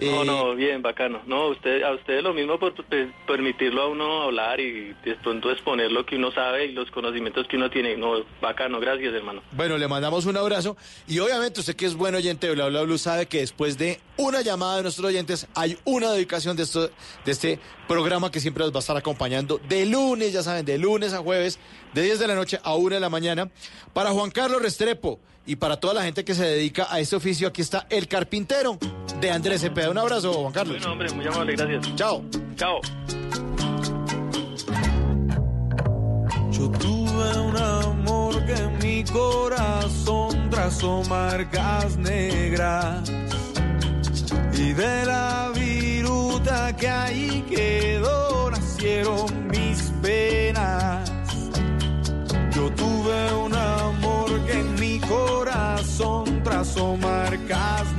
[0.00, 1.20] No, Eh, no, bien, bacano.
[1.26, 5.50] No, usted, a ustedes lo mismo por per- permitirlo a uno hablar y de pronto
[5.50, 7.96] exponer lo que uno sabe y los conocimientos que uno tiene.
[7.96, 9.42] No, bacano, gracias, hermano.
[9.52, 10.76] Bueno, le mandamos un abrazo.
[11.06, 14.00] Y obviamente usted que es buen oyente de Bla Bla Blue sabe que después de
[14.16, 16.88] una llamada de nuestros oyentes hay una dedicación de, esto,
[17.24, 20.78] de este programa que siempre nos va a estar acompañando de lunes, ya saben, de
[20.78, 21.58] lunes a jueves,
[21.92, 23.50] de 10 de la noche a 1 de la mañana.
[23.92, 27.48] Para Juan Carlos Restrepo y para toda la gente que se dedica a este oficio,
[27.48, 28.78] aquí está El Carpintero
[29.22, 29.88] de Andrés Cepeda.
[29.88, 30.76] Un abrazo, Juan Carlos.
[30.78, 31.94] Bueno, hombre, muy amable, gracias.
[31.94, 32.24] Chao.
[32.56, 32.80] Chao.
[36.50, 43.10] Yo tuve un amor que en mi corazón trazó marcas negras
[44.54, 51.12] y de la viruta que ahí quedó nacieron mis penas.
[52.50, 57.91] Yo tuve un amor que en mi corazón trazó marcas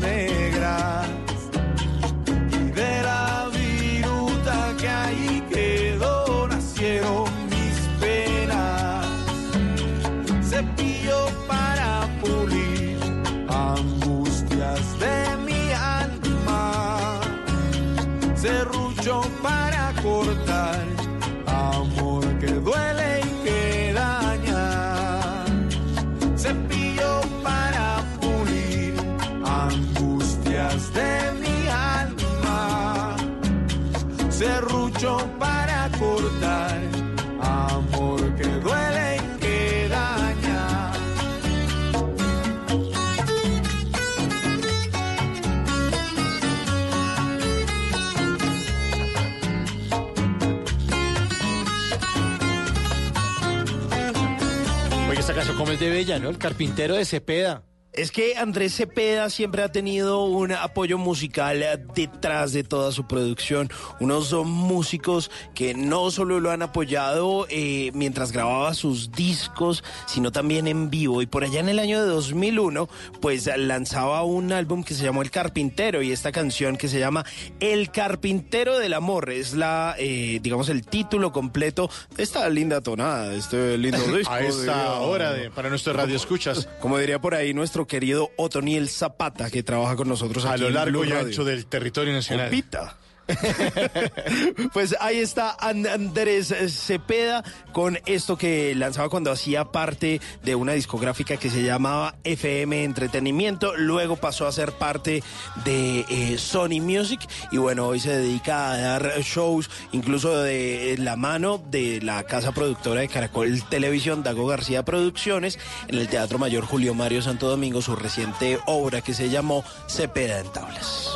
[55.80, 56.30] de Bella, ¿no?
[56.30, 57.64] El Carpintero de Cepeda.
[57.94, 63.06] Es que Andrés Cepeda siempre ha tenido un apoyo musical eh, detrás de toda su
[63.06, 63.70] producción.
[64.00, 70.32] Unos son músicos que no solo lo han apoyado eh, mientras grababa sus discos, sino
[70.32, 71.22] también en vivo.
[71.22, 72.90] Y por allá en el año de 2001,
[73.22, 77.24] pues lanzaba un álbum que se llamó El Carpintero y esta canción que se llama
[77.60, 79.30] El Carpintero del Amor.
[79.30, 84.34] Es la, eh, digamos, el título completo de esta linda tonada, de este lindo disco.
[84.34, 86.68] A esta hora de, para nuestro radio escuchas.
[86.82, 90.68] Como diría por ahí nuestro querido Otoniel Zapata, que trabaja con nosotros A aquí lo
[90.70, 91.28] en largo Blue y Radio.
[91.28, 92.50] ancho del territorio nacional.
[92.50, 92.98] Compita.
[94.74, 100.74] pues ahí está And- Andrés Cepeda con esto que lanzaba cuando hacía parte de una
[100.74, 105.24] discográfica que se llamaba FM Entretenimiento, luego pasó a ser parte
[105.66, 107.22] de eh, Sony Music
[107.52, 112.52] y bueno, hoy se dedica a dar shows incluso de la mano de la casa
[112.52, 117.82] productora de Caracol Televisión, Dago García Producciones, en el Teatro Mayor Julio Mario Santo Domingo,
[117.82, 121.10] su reciente obra que se llamó Cepeda en Tablas.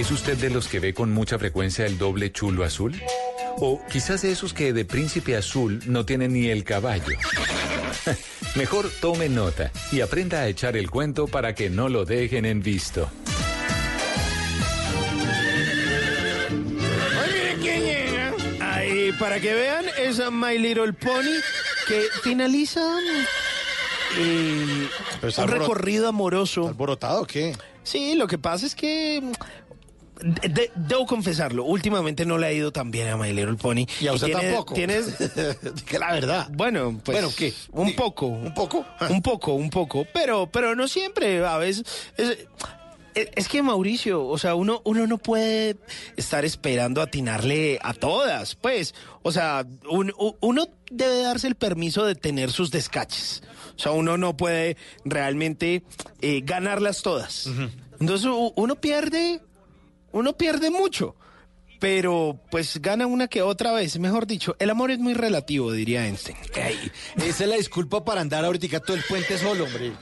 [0.00, 2.98] ¿Es usted de los que ve con mucha frecuencia el doble chulo azul?
[3.58, 7.18] O quizás de esos que de príncipe azul no tienen ni el caballo.
[8.54, 12.62] Mejor tome nota y aprenda a echar el cuento para que no lo dejen en
[12.62, 13.10] visto.
[17.22, 18.34] Ay, miren quién llega.
[18.58, 21.42] Ay, para que vean, es My Little Pony
[21.86, 22.80] que finaliza
[24.16, 24.88] eh,
[25.36, 26.68] un recorrido amoroso.
[26.68, 27.54] ¿Alborotado o qué?
[27.82, 29.22] Sí, lo que pasa es que.
[30.22, 33.86] De- de- debo confesarlo, últimamente no le ha ido tan bien a My Little Pony.
[34.00, 34.74] Y a usted tiene- tampoco.
[34.74, 35.06] Tienes.
[35.86, 36.48] que la verdad.
[36.52, 37.18] Bueno, pues.
[37.20, 37.52] Bueno, ¿qué?
[37.72, 38.26] Un poco.
[38.26, 38.84] ¿Un poco?
[39.10, 40.06] Un poco, un poco.
[40.12, 41.44] Pero, pero no siempre.
[41.44, 41.84] A veces.
[42.16, 42.38] Es,
[43.34, 45.76] es- que Mauricio, o sea, uno, uno no puede
[46.16, 48.94] estar esperando atinarle a todas, pues.
[49.22, 53.42] O sea, un- uno debe darse el permiso de tener sus descaches.
[53.76, 55.82] O sea, uno no puede realmente
[56.20, 57.48] eh, ganarlas todas.
[57.98, 59.40] Entonces uno pierde,
[60.12, 61.14] uno pierde mucho.
[61.78, 64.54] Pero pues gana una que otra vez, mejor dicho.
[64.58, 66.36] El amor es muy relativo, diría Einstein.
[67.16, 69.92] Esa es la disculpa para andar ahorita todo el puente solo, hombre.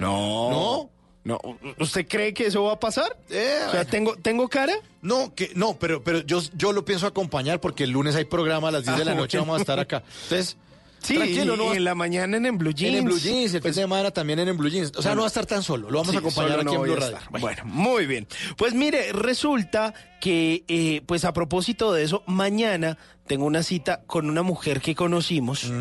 [0.00, 0.50] No.
[0.50, 0.90] ¿No?
[1.22, 1.38] No,
[1.78, 3.14] ¿usted cree que eso va a pasar?
[3.28, 4.72] o sea, ¿tengo, ¿tengo cara?
[5.02, 8.68] No, que, no, pero, pero yo, yo lo pienso acompañar porque el lunes hay programa
[8.68, 10.02] a las 10 de la Ah, noche, vamos a estar acá.
[10.24, 10.56] Entonces,
[11.02, 12.92] Sí, tranquilo, no en la mañana en, en Blue Jeans.
[12.94, 14.92] En el Blue Jeans, el fin Pues, de semana también en el Blue Jeans.
[14.96, 16.74] O sea, no va a estar tan solo, lo vamos Sí, a acompañar aquí no
[16.74, 17.18] en Blue Radio.
[17.40, 18.26] Bueno, muy bien.
[18.56, 24.28] Pues mire, resulta que, eh, pues a propósito de eso, mañana tengo una cita con
[24.28, 25.72] una mujer que conocimos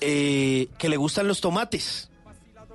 [0.00, 2.09] eh, que le gustan los tomates.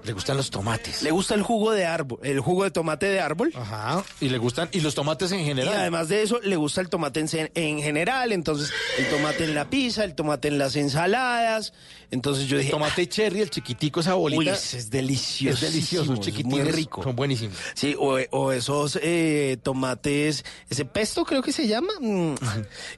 [0.06, 1.02] Le gustan los tomates.
[1.02, 3.52] Le gusta el jugo de árbol, el jugo de tomate de árbol.
[3.56, 4.04] Ajá.
[4.22, 5.74] Y le gustan, y los tomates en Y general.
[5.76, 8.32] además de eso, le gusta el tomate en, en general.
[8.32, 11.74] Entonces, el tomate en la pizza, el tomate en las ensaladas.
[12.12, 14.40] Entonces yo dije, tomate cherry, el chiquitico, esa bolita.
[14.40, 15.66] Uy, ese es delicioso.
[15.66, 16.76] Es delicioso, muy chiquitines.
[16.76, 17.02] rico.
[17.04, 17.58] Son buenísimos.
[17.74, 22.36] Sí, o, o esos eh, tomates, ese pesto creo que se llama, mm,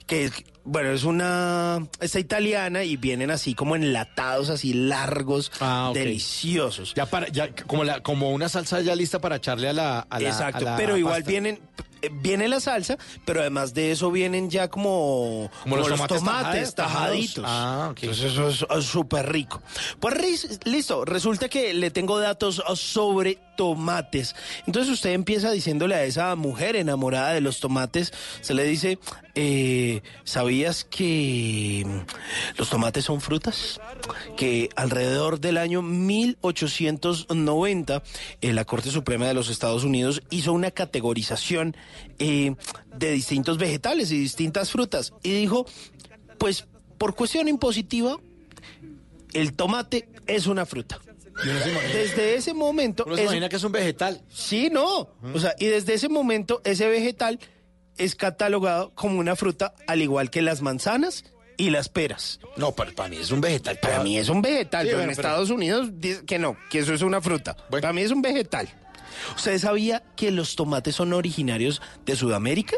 [0.05, 0.29] que
[0.69, 6.93] bueno, es una, está italiana y vienen así como enlatados, así largos, Ah, deliciosos.
[6.93, 10.19] Ya para, ya como la, como una salsa ya lista para echarle a la, a
[10.19, 11.29] la- Exacto, a la pero igual pasta.
[11.31, 11.59] vienen,
[12.01, 17.45] eh, viene la salsa, pero además de eso vienen ya como, Como los tomates tajaditos.
[17.47, 17.99] Ah, ok.
[18.03, 19.61] Entonces eso es súper rico.
[19.99, 24.33] Pues listo, resulta que le tengo datos sobre tomates.
[24.65, 28.97] Entonces usted empieza diciéndole a esa mujer enamorada de los tomates, se le dice,
[29.35, 31.85] eh, ¿sabías que
[32.57, 33.81] los tomates son frutas?
[34.37, 38.03] Que alrededor del año 1890
[38.41, 41.75] eh, la Corte Suprema de los Estados Unidos hizo una categorización
[42.19, 42.55] eh,
[42.95, 45.65] de distintos vegetales y distintas frutas y dijo,
[46.37, 48.17] pues por cuestión impositiva,
[49.33, 50.99] el tomate es una fruta.
[51.43, 53.03] Desde ese momento...
[53.05, 54.21] uno se es- imagina que es un vegetal.
[54.29, 55.09] Sí, no.
[55.33, 57.39] O sea, y desde ese momento ese vegetal
[57.97, 61.25] es catalogado como una fruta al igual que las manzanas
[61.57, 62.39] y las peras.
[62.55, 63.77] No, para, para mí es un vegetal.
[63.81, 66.55] Para mí es un vegetal, Sí, pero bueno, en pero- Estados Unidos dice que no,
[66.69, 67.55] que eso es una fruta.
[67.69, 68.67] Para mí es un vegetal.
[69.35, 72.75] ¿Usted sabía que los tomates son originarios de Sudamérica?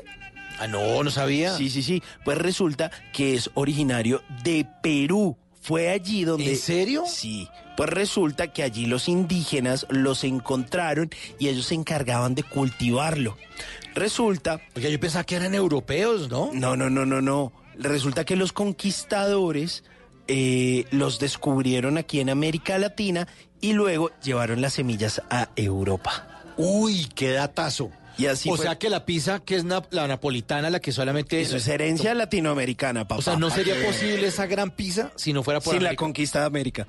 [0.59, 1.55] Ah, no, no sabía.
[1.57, 2.01] Sí, sí, sí.
[2.23, 5.37] Pues resulta que es originario de Perú.
[5.69, 6.49] Fue allí donde...
[6.49, 7.03] ¿En serio?
[7.05, 7.47] Sí.
[7.77, 13.37] Pues resulta que allí los indígenas los encontraron y ellos se encargaban de cultivarlo.
[13.93, 14.59] Resulta...
[14.73, 16.49] Porque yo pensaba que eran europeos, ¿no?
[16.55, 17.53] No, no, no, no, no.
[17.77, 19.83] Resulta que los conquistadores
[20.27, 23.27] eh, los descubrieron aquí en América Latina
[23.61, 26.41] y luego llevaron las semillas a Europa.
[26.57, 27.91] Uy, qué datazo.
[28.19, 30.91] Y así o fue- sea que la pizza, que es na- la napolitana, la que
[30.91, 31.39] solamente...
[31.41, 33.19] Eso es herencia latinoamericana, papá.
[33.19, 36.41] O sea, no sería posible esa gran pizza si no fuera por Sin la conquista
[36.41, 36.87] de América.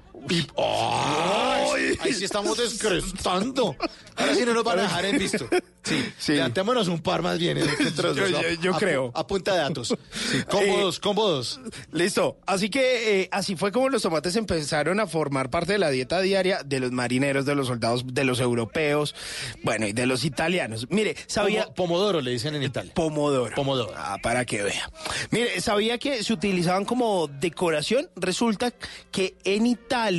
[0.58, 1.96] ¡Ay!
[2.00, 3.76] Ahí sí estamos descrestando.
[4.16, 5.48] Ahora sí no nos van a dejar en visto.
[5.82, 6.32] Sí, Sí.
[6.34, 7.56] levantémonos un par más bien.
[7.58, 7.64] ¿eh?
[8.02, 9.10] Yo- a- yo- yo a- creo.
[9.14, 9.94] A punta de datos.
[10.30, 11.60] Sí, cómodos, cómodos.
[11.92, 12.36] Listo.
[12.46, 16.20] Así que eh, así fue como los tomates empezaron a formar parte de la dieta
[16.20, 19.14] diaria de los marineros, de los soldados, de los europeos,
[19.62, 20.86] bueno, y de los italianos.
[20.90, 21.64] Mire, sabía...
[21.66, 22.92] Pomo- pomodoro le dicen en Italia.
[22.94, 23.54] Pomodoro.
[23.56, 23.92] Pomodoro.
[23.96, 24.90] Ah, para que vea.
[25.30, 28.08] Mire, ¿sabía que se utilizaban como decoración?
[28.16, 28.72] Resulta
[29.10, 30.09] que en Italia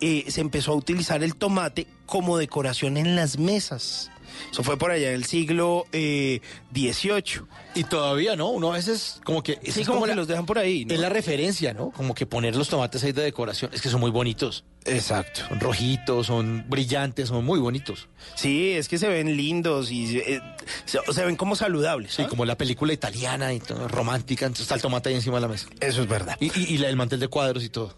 [0.00, 4.10] eh, se empezó a utilizar el tomate como decoración en las mesas.
[4.50, 6.40] Eso fue por allá en el siglo eh,
[6.74, 7.42] XVIII.
[7.74, 8.48] Y todavía, ¿no?
[8.50, 9.58] Uno a veces como que...
[9.70, 10.84] Sí, es como, que la- los dejan por ahí.
[10.84, 10.94] ¿no?
[10.94, 11.90] Es la referencia, ¿no?
[11.90, 13.70] Como que poner los tomates ahí de decoración.
[13.74, 14.64] Es que son muy bonitos.
[14.84, 15.42] Exacto.
[15.48, 18.08] Son rojitos, son brillantes, son muy bonitos.
[18.34, 20.40] Sí, es que se ven lindos y eh,
[20.86, 22.10] se, se ven como saludables.
[22.10, 22.30] Sí, ¿sabes?
[22.30, 24.46] como la película italiana y todo, romántica.
[24.46, 25.68] Entonces está el tomate ahí encima de la mesa.
[25.80, 26.36] Eso es verdad.
[26.40, 27.96] Y, y- y la- el mantel de cuadros y todo.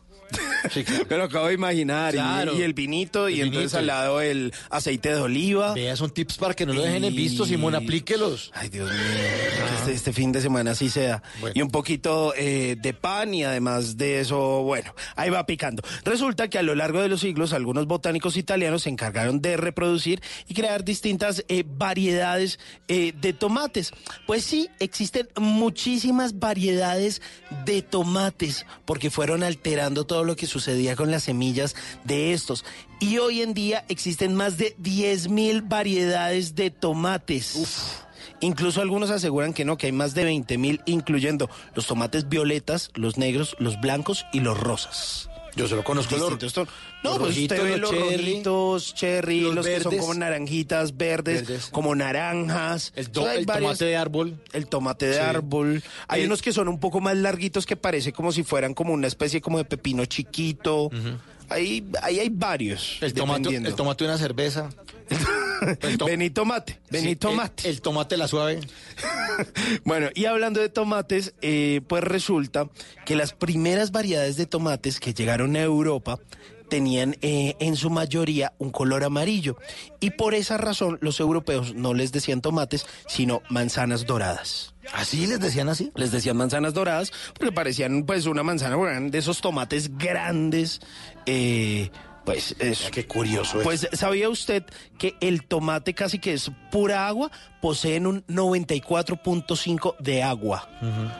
[0.72, 1.07] Sí, claro.
[1.11, 2.14] Me lo acabo de imaginar.
[2.14, 2.59] y- Claro.
[2.59, 3.79] Y, el vinito, y El entonces vinito.
[3.79, 5.75] al lado el aceite de oliva.
[5.75, 8.51] Vea, son tips para que no lo dejen en visto, Simón, aplíquelos.
[8.55, 8.99] Ay, Dios mío.
[9.01, 11.22] que Este, este fin de semana así sea.
[11.41, 11.53] Bueno.
[11.57, 15.83] Y un poquito eh, de pan y además de eso, bueno, ahí va picando.
[16.05, 20.22] Resulta que a lo largo de los siglos algunos botánicos italianos se encargaron de reproducir
[20.49, 22.59] y crear distintas eh, variedades
[22.89, 23.93] eh, de tomates.
[24.27, 27.20] Pues sí, existen muchísimas variedades
[27.64, 32.65] de tomates porque fueron alterando todo lo que sucedía con las semillas de estos.
[33.01, 38.05] Y hoy en día existen más de 10.000 variedades de tomates.
[38.41, 42.91] Incluso algunos aseguran que no, que hay más de 20 mil, incluyendo los tomates violetas,
[42.95, 45.31] los negros, los blancos y los rosas.
[45.57, 46.69] Yo solo conozco los, Distintos
[47.05, 50.15] No, los pues usted rojitos, ve los cherry, rojitos, cherry, los los, que son como
[50.15, 51.67] naranjitas, verdes, Verdes.
[51.71, 52.93] como naranjas.
[52.97, 54.37] el, O sea, tomate de árbol.
[54.53, 55.21] el tomate de Sí.
[55.21, 55.83] árbol.
[56.09, 58.93] Hay El- unos que son un poco más larguitos que parece como si fueran como
[58.93, 60.91] una especie como de pepino chiquito.
[61.49, 62.99] Ahí, ahí hay varios.
[63.01, 64.71] El tomate, el tomate de una cerveza.
[65.81, 67.69] El to- Vení tomate, vení Sí, el- tomate.
[67.71, 68.61] El, tomate la suave.
[69.85, 72.69] Bueno, y hablando de tomates, eh, pues resulta
[73.05, 76.19] que las primeras variedades de tomates que llegaron a Europa
[76.75, 79.57] tenían eh, en su mayoría un color amarillo.
[80.01, 84.75] Y por esa razón los europeos no les decían tomates, sino manzanas doradas.
[84.93, 85.93] ¿Así les decían así?
[85.95, 88.77] Les decían manzanas doradas porque parecían pues una manzana
[89.09, 90.81] de esos tomates grandes.
[91.27, 91.93] eh,
[92.25, 92.91] pues eso.
[92.91, 93.59] Qué curioso.
[93.59, 93.64] es.
[93.64, 94.64] Pues ¿sabía usted
[94.99, 97.31] que el tomate casi que es pura agua?
[97.61, 100.68] Poseen un 94.5 de agua.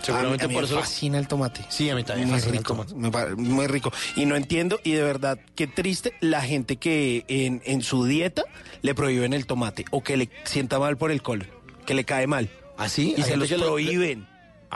[0.03, 1.65] Seguramente a mí, a mí por me eso- fascina el tomate.
[1.69, 3.35] Sí, a mí también me Muy fascina el rico, tomate.
[3.35, 3.93] me muy rico.
[4.17, 8.43] Y no entiendo, y de verdad, qué triste la gente que en, en su dieta
[8.83, 11.49] le prohíben el tomate o que le sienta mal por el colon,
[11.87, 12.49] que le cae mal.
[12.77, 13.15] ¿Así?
[13.17, 14.27] Y Hay se los prohíben.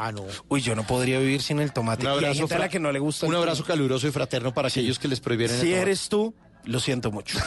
[0.01, 0.25] Ah, no.
[0.49, 2.03] Uy, yo no podría vivir sin el tomate.
[2.03, 3.57] Un y hay abrazo, gente a la fra- que no le gusta el un abrazo
[3.63, 3.73] tomate.
[3.73, 5.83] caluroso y fraterno para aquellos que les prohibieron el Si tomate.
[5.83, 6.35] eres tú,
[6.65, 7.39] lo siento mucho.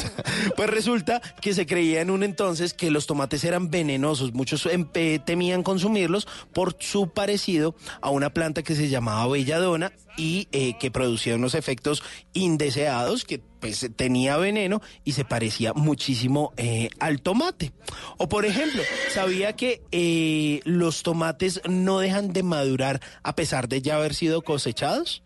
[0.56, 4.32] pues resulta que se creía en un entonces que los tomates eran venenosos.
[4.32, 4.86] Muchos em,
[5.24, 10.90] temían consumirlos por su parecido a una planta que se llamaba belladona y eh, que
[10.90, 12.02] producía unos efectos
[12.32, 17.72] indeseados que pues tenía veneno y se parecía muchísimo eh, al tomate.
[18.18, 23.82] O por ejemplo, sabía que eh, los tomates no dejan de madurar a pesar de
[23.82, 25.22] ya haber sido cosechados.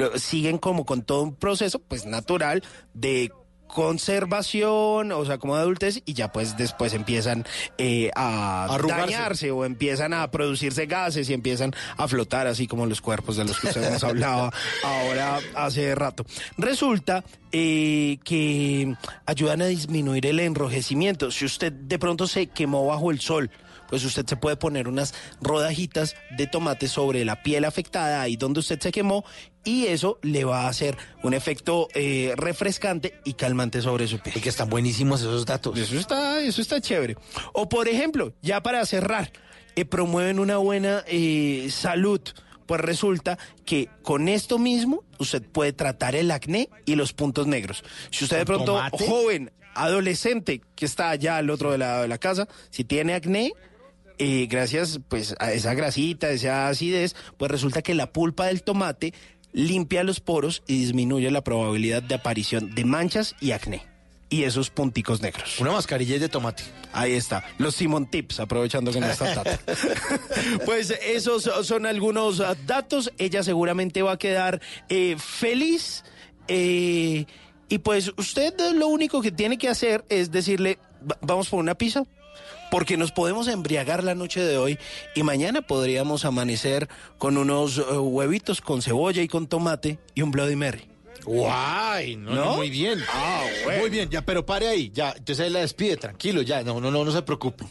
[0.00, 2.62] Lo- siguen como con todo un proceso pues natural
[2.94, 3.30] de
[3.66, 7.44] conservación, o sea, como de adultez, y ya pues después empiezan
[7.78, 9.12] eh, a Arrugarse.
[9.12, 13.44] dañarse o empiezan a producirse gases y empiezan a flotar, así como los cuerpos de
[13.44, 16.24] los que usted nos hablaba ahora hace rato.
[16.58, 17.22] Resulta
[17.52, 18.96] eh, que
[19.26, 21.30] ayudan a disminuir el enrojecimiento.
[21.30, 23.50] Si usted de pronto se quemó bajo el sol,
[23.90, 25.12] pues usted se puede poner unas
[25.42, 29.24] rodajitas de tomate sobre la piel afectada, ahí donde usted se quemó,
[29.64, 34.38] y eso le va a hacer un efecto eh, refrescante y calmante sobre su piel.
[34.38, 35.78] Y que están buenísimos esos datos.
[35.78, 37.16] Eso está, eso está chévere.
[37.52, 39.32] O por ejemplo, ya para cerrar,
[39.76, 42.20] eh, promueven una buena eh, salud.
[42.66, 47.82] Pues resulta que con esto mismo usted puede tratar el acné y los puntos negros.
[48.12, 49.08] Si usted de ¿Con pronto, tomate?
[49.08, 53.54] joven, adolescente, que está allá al otro de la, de la casa, si tiene acné,
[54.20, 58.62] eh, gracias pues a esa grasita, a esa acidez, pues resulta que la pulpa del
[58.62, 59.12] tomate
[59.52, 63.84] limpia los poros y disminuye la probabilidad de aparición de manchas y acné.
[64.32, 65.58] Y esos punticos negros.
[65.58, 66.62] Una mascarilla de tomate.
[66.92, 67.42] Ahí está.
[67.58, 69.58] Los Simon Tips, aprovechando que no está Tata.
[70.64, 73.10] pues esos son algunos datos.
[73.18, 76.04] Ella seguramente va a quedar eh, feliz.
[76.46, 77.24] eh,
[77.68, 81.74] y pues usted lo único que tiene que hacer es decirle, "Va- vamos por una
[81.74, 82.04] pizza.
[82.70, 84.78] Porque nos podemos embriagar la noche de hoy
[85.14, 90.30] y mañana podríamos amanecer con unos eh, huevitos con cebolla y con tomate y un
[90.30, 90.86] Bloody Mary.
[91.24, 92.44] Guay, no, ¿No?
[92.44, 93.00] no, muy bien.
[93.12, 93.80] Ah, bueno.
[93.80, 96.90] Muy bien, ya, pero pare ahí, ya, entonces ahí la despide, tranquilo, ya, no, no,
[96.90, 97.66] no, no se preocupe.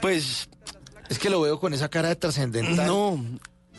[0.00, 0.48] Pues
[1.08, 2.86] Es que lo veo con esa cara de trascendental.
[2.86, 3.22] No,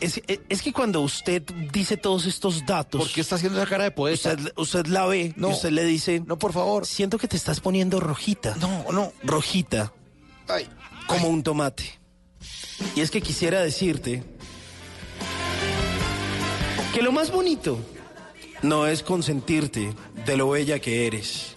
[0.00, 1.42] es, es- es que cuando usted
[1.72, 3.00] dice todos estos datos.
[3.02, 4.30] ¿Por qué está haciendo esa cara de poeta?
[4.34, 5.48] Usted, usted la ve No.
[5.50, 6.20] y usted le dice.
[6.26, 6.86] No, por favor.
[6.86, 8.54] Siento que te estás poniendo rojita.
[8.56, 9.12] No, no.
[9.22, 9.92] Rojita.
[10.48, 10.68] Ay,
[11.06, 11.98] Como un tomate.
[12.94, 14.22] Y es que quisiera decirte.
[16.94, 17.78] Que lo más bonito
[18.62, 19.94] no es consentirte
[20.26, 21.54] de lo bella que eres.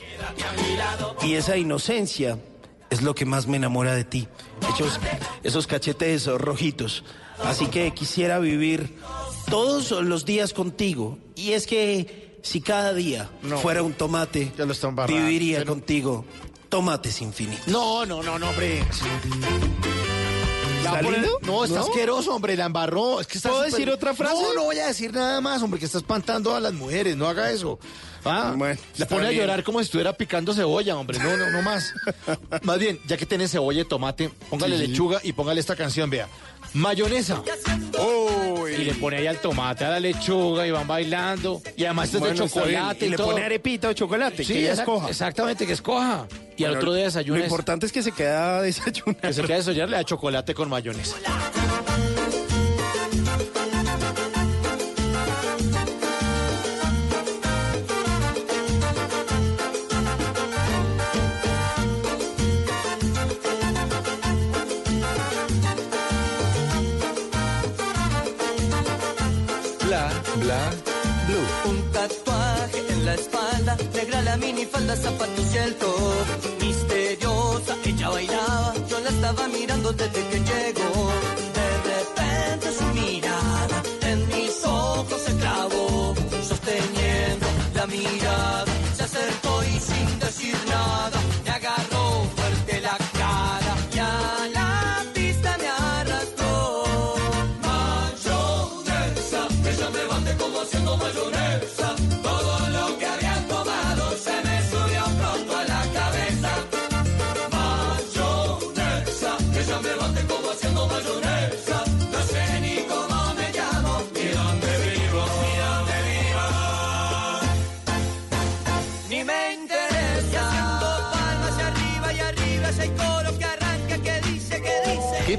[1.24, 2.38] Y esa inocencia
[2.90, 4.28] es lo que más me enamora de ti.
[4.76, 5.00] Esos,
[5.44, 7.04] esos cachetes rojitos.
[7.44, 8.96] Así que quisiera vivir
[9.50, 11.18] todos los días contigo.
[11.36, 13.58] Y es que si cada día No.
[13.58, 14.74] fuera un tomate, Ya lo
[15.08, 16.26] viviría Pero- contigo
[16.70, 17.68] tomates infinitos.
[17.68, 18.80] No, no, no, no, hombre.
[18.80, 19.06] ¿Está
[20.84, 21.40] ¿La va a poner- lindo?
[21.44, 21.86] No, está ¿No?
[21.86, 23.20] asqueroso, hombre, la embarró.
[23.22, 24.34] Es que está ¿Puedo decir otra frase?
[24.42, 27.28] No, no voy a decir nada más, hombre, que está espantando a las mujeres, no
[27.28, 27.78] haga eso.
[28.24, 31.62] Ah, Bueno, la pone a llorar como si estuviera picando cebolla, hombre, no, no, no
[31.62, 31.94] más.
[32.64, 34.88] más bien, ya que tiene cebolla y tomate, póngale sí.
[34.88, 36.28] lechuga y póngale esta canción, vea.
[36.74, 37.42] Mayonesa.
[38.78, 41.62] Y le pone ahí al tomate, a la lechuga y van bailando.
[41.76, 43.28] Y además esto es de chocolate y y, le todo.
[43.32, 45.10] pone arepita o chocolate, Sí, que ella escoja.
[45.10, 46.28] Exactamente, que escoja.
[46.58, 47.44] Y al otro día Lo desayunes.
[47.44, 49.20] importante es que se queda desayunando.
[49.22, 51.16] Que se quede de soñar, le da chocolate con mayonesa.
[71.28, 71.72] Blue.
[71.72, 76.26] Un tatuaje en la espalda, negra la minifalda, zapatos y el top.
[76.60, 80.92] Misteriosa, ella bailaba, yo la estaba mirando desde que llegó.
[81.58, 86.14] De repente su mirada en mis ojos se clavó,
[86.50, 88.66] sosteniendo la mirada,
[88.98, 91.18] se acercó y sin decir nada,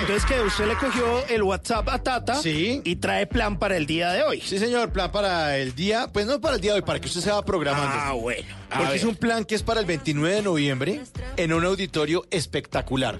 [0.00, 2.80] Entonces que usted le cogió el WhatsApp a Tata Sí.
[2.84, 4.40] y trae plan para el día de hoy.
[4.40, 7.06] Sí, señor, plan para el día, pues no para el día de hoy, para que
[7.06, 7.94] usted se va programando.
[7.98, 8.46] Ah, bueno.
[8.76, 11.00] Porque es un plan que es para el 29 de noviembre
[11.36, 13.18] en un auditorio espectacular.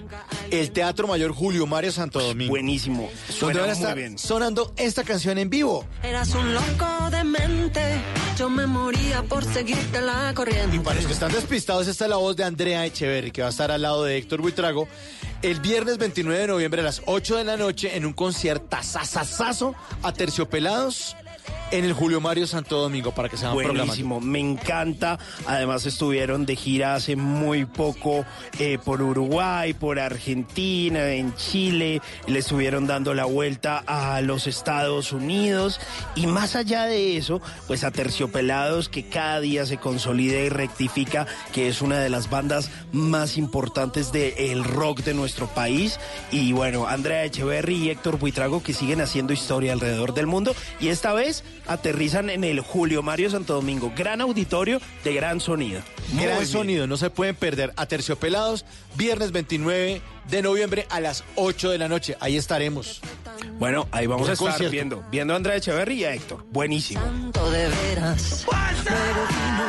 [0.49, 2.51] El Teatro Mayor Julio Mario Santo Domingo.
[2.51, 3.09] Buenísimo.
[3.27, 4.17] Donde Suena van a muy bien.
[4.17, 5.85] sonando esta canción en vivo.
[6.03, 7.81] Eras un loco de mente,
[8.37, 10.75] yo me moría por seguirte la corriente.
[10.77, 13.47] Y para los que están despistados, esta es la voz de Andrea Echeverry, que va
[13.47, 14.87] a estar al lado de Héctor Buitrago
[15.41, 18.77] el viernes 29 de noviembre a las 8 de la noche en un concierto
[20.03, 21.15] a terciopelados
[21.71, 23.53] en el Julio Mario Santo Domingo para que se van.
[23.53, 25.17] Buenísimo, me encanta.
[25.47, 28.25] Además estuvieron de gira hace muy poco
[28.59, 32.01] eh, por Uruguay, por Argentina, en Chile.
[32.27, 35.79] Le estuvieron dando la vuelta a los Estados Unidos.
[36.15, 41.25] Y más allá de eso, pues a Terciopelados, que cada día se consolida y rectifica,
[41.53, 45.99] que es una de las bandas más importantes del rock de nuestro país.
[46.31, 50.53] Y bueno, Andrea Echeverry y Héctor Buitrago, que siguen haciendo historia alrededor del mundo.
[50.79, 53.91] Y esta vez aterrizan en el Julio Mario Santo Domingo.
[53.95, 55.81] Gran auditorio de gran sonido.
[56.13, 56.47] Muy Gran bien.
[56.47, 57.73] sonido, no se pueden perder.
[57.77, 58.65] A Terciopelados,
[58.95, 62.15] viernes 29 de noviembre a las 8 de la noche.
[62.19, 63.01] Ahí estaremos.
[63.57, 64.71] Bueno, ahí vamos a estar concierto.
[64.71, 66.45] viendo, viendo a Andrea Echeverry y a Héctor.
[66.51, 67.01] Buenísimo.
[67.01, 68.45] Tanto de veras.
[68.47, 69.65] Luego vino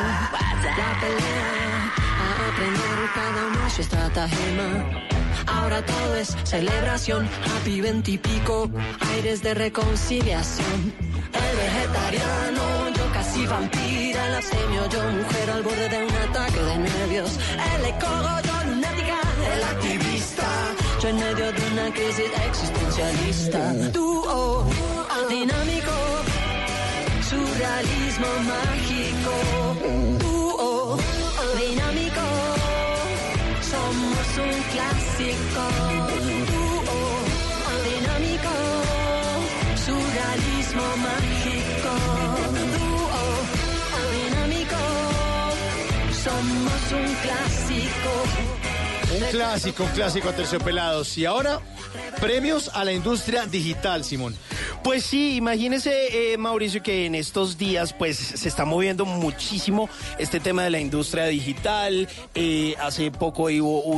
[0.77, 5.12] la pelea a aprender cada uno su estratagema.
[5.47, 8.69] Ahora todo es celebración, happy veintipico,
[9.13, 10.93] aires de reconciliación.
[11.33, 16.77] El vegetariano, yo casi vampira, la semio, yo mujer al borde de un ataque de
[16.77, 17.31] nervios.
[17.75, 19.19] El ecólogo, lunática,
[19.55, 20.47] el activista,
[21.01, 23.73] yo en medio de una crisis existencialista.
[23.91, 24.65] Dúo,
[25.29, 25.91] dinámico,
[27.29, 30.22] surrealismo mágico,
[49.15, 51.17] Un clásico, un clásico a Terciopelados.
[51.17, 51.59] Y ahora,
[52.19, 54.35] premios a la industria digital, Simón.
[54.83, 60.39] Pues sí, imagínese, eh, Mauricio, que en estos días pues se está moviendo muchísimo este
[60.39, 62.07] tema de la industria digital.
[62.35, 63.93] Eh, hace poco hubo,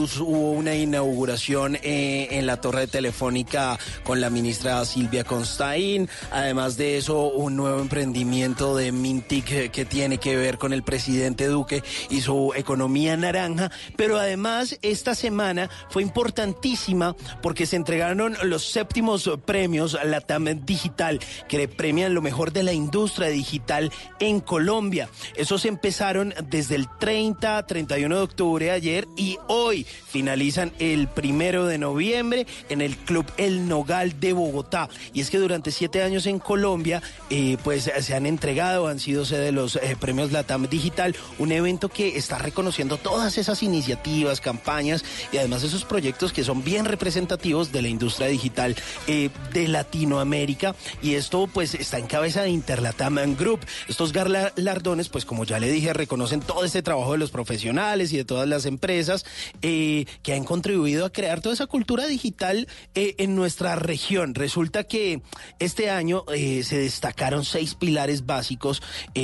[0.52, 6.10] una inauguración eh, en la torre telefónica con la ministra Silvia Constaín.
[6.32, 11.48] Además de eso, un nuevo emprendimiento de Mintic que tiene que ver con el presidente
[11.48, 13.72] Duque y su economía naranja.
[13.96, 20.66] Pero además, esta semana fue importantísima porque se entregaron los séptimos premios a la TAM
[20.66, 25.08] Digital, que premian lo mejor de la industria digital en Colombia.
[25.36, 31.78] Esos empezaron desde el 30, 31 de octubre ayer y hoy finalizan el primero de
[31.78, 34.90] noviembre en el Club El Nogal de Bogotá.
[35.14, 39.24] Y es que durante siete años en Colombia, eh, pues se han entregado, han sido
[39.24, 44.42] sede de los eh, premios Latam Digital, un evento que está reconociendo todas esas iniciativas,
[44.42, 44.95] campañas
[45.32, 48.76] y además esos proyectos que son bien representativos de la industria digital
[49.08, 50.76] eh, de Latinoamérica.
[51.02, 53.62] Y esto pues está en cabeza de Interlatam Group.
[53.88, 58.18] Estos galardones, pues como ya le dije, reconocen todo este trabajo de los profesionales y
[58.18, 59.26] de todas las empresas
[59.62, 64.36] eh, que han contribuido a crear toda esa cultura digital eh, en nuestra región.
[64.36, 65.22] Resulta que
[65.60, 68.82] este año se destacaron seis pilares básicos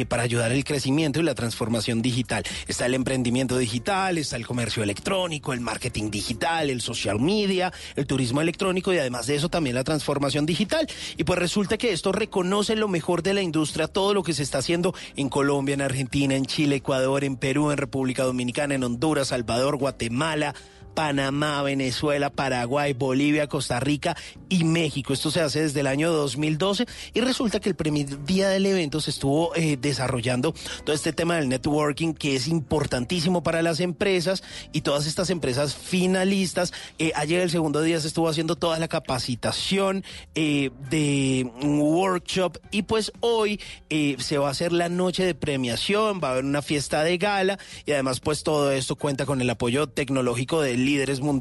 [0.07, 2.43] para ayudar el crecimiento y la transformación digital.
[2.67, 8.07] Está el emprendimiento digital, está el comercio electrónico, el marketing digital, el social media, el
[8.07, 10.87] turismo electrónico y además de eso también la transformación digital.
[11.17, 14.43] Y pues resulta que esto reconoce lo mejor de la industria, todo lo que se
[14.43, 18.83] está haciendo en Colombia, en Argentina, en Chile, Ecuador, en Perú, en República Dominicana, en
[18.83, 20.53] Honduras, Salvador, Guatemala.
[20.93, 24.15] Panamá, Venezuela, Paraguay, Bolivia, Costa Rica
[24.49, 25.13] y México.
[25.13, 28.99] Esto se hace desde el año 2012 y resulta que el primer día del evento
[29.01, 34.43] se estuvo eh, desarrollando todo este tema del networking que es importantísimo para las empresas
[34.71, 36.73] y todas estas empresas finalistas.
[36.99, 40.03] Eh, ayer el segundo día se estuvo haciendo toda la capacitación
[40.35, 46.19] eh, de un workshop y pues hoy se va a hacer la noche de premiación,
[46.23, 49.49] va a haber una fiesta de gala y además pues todo esto cuenta con el
[49.49, 51.39] apoyo tecnológico de líderes mundiales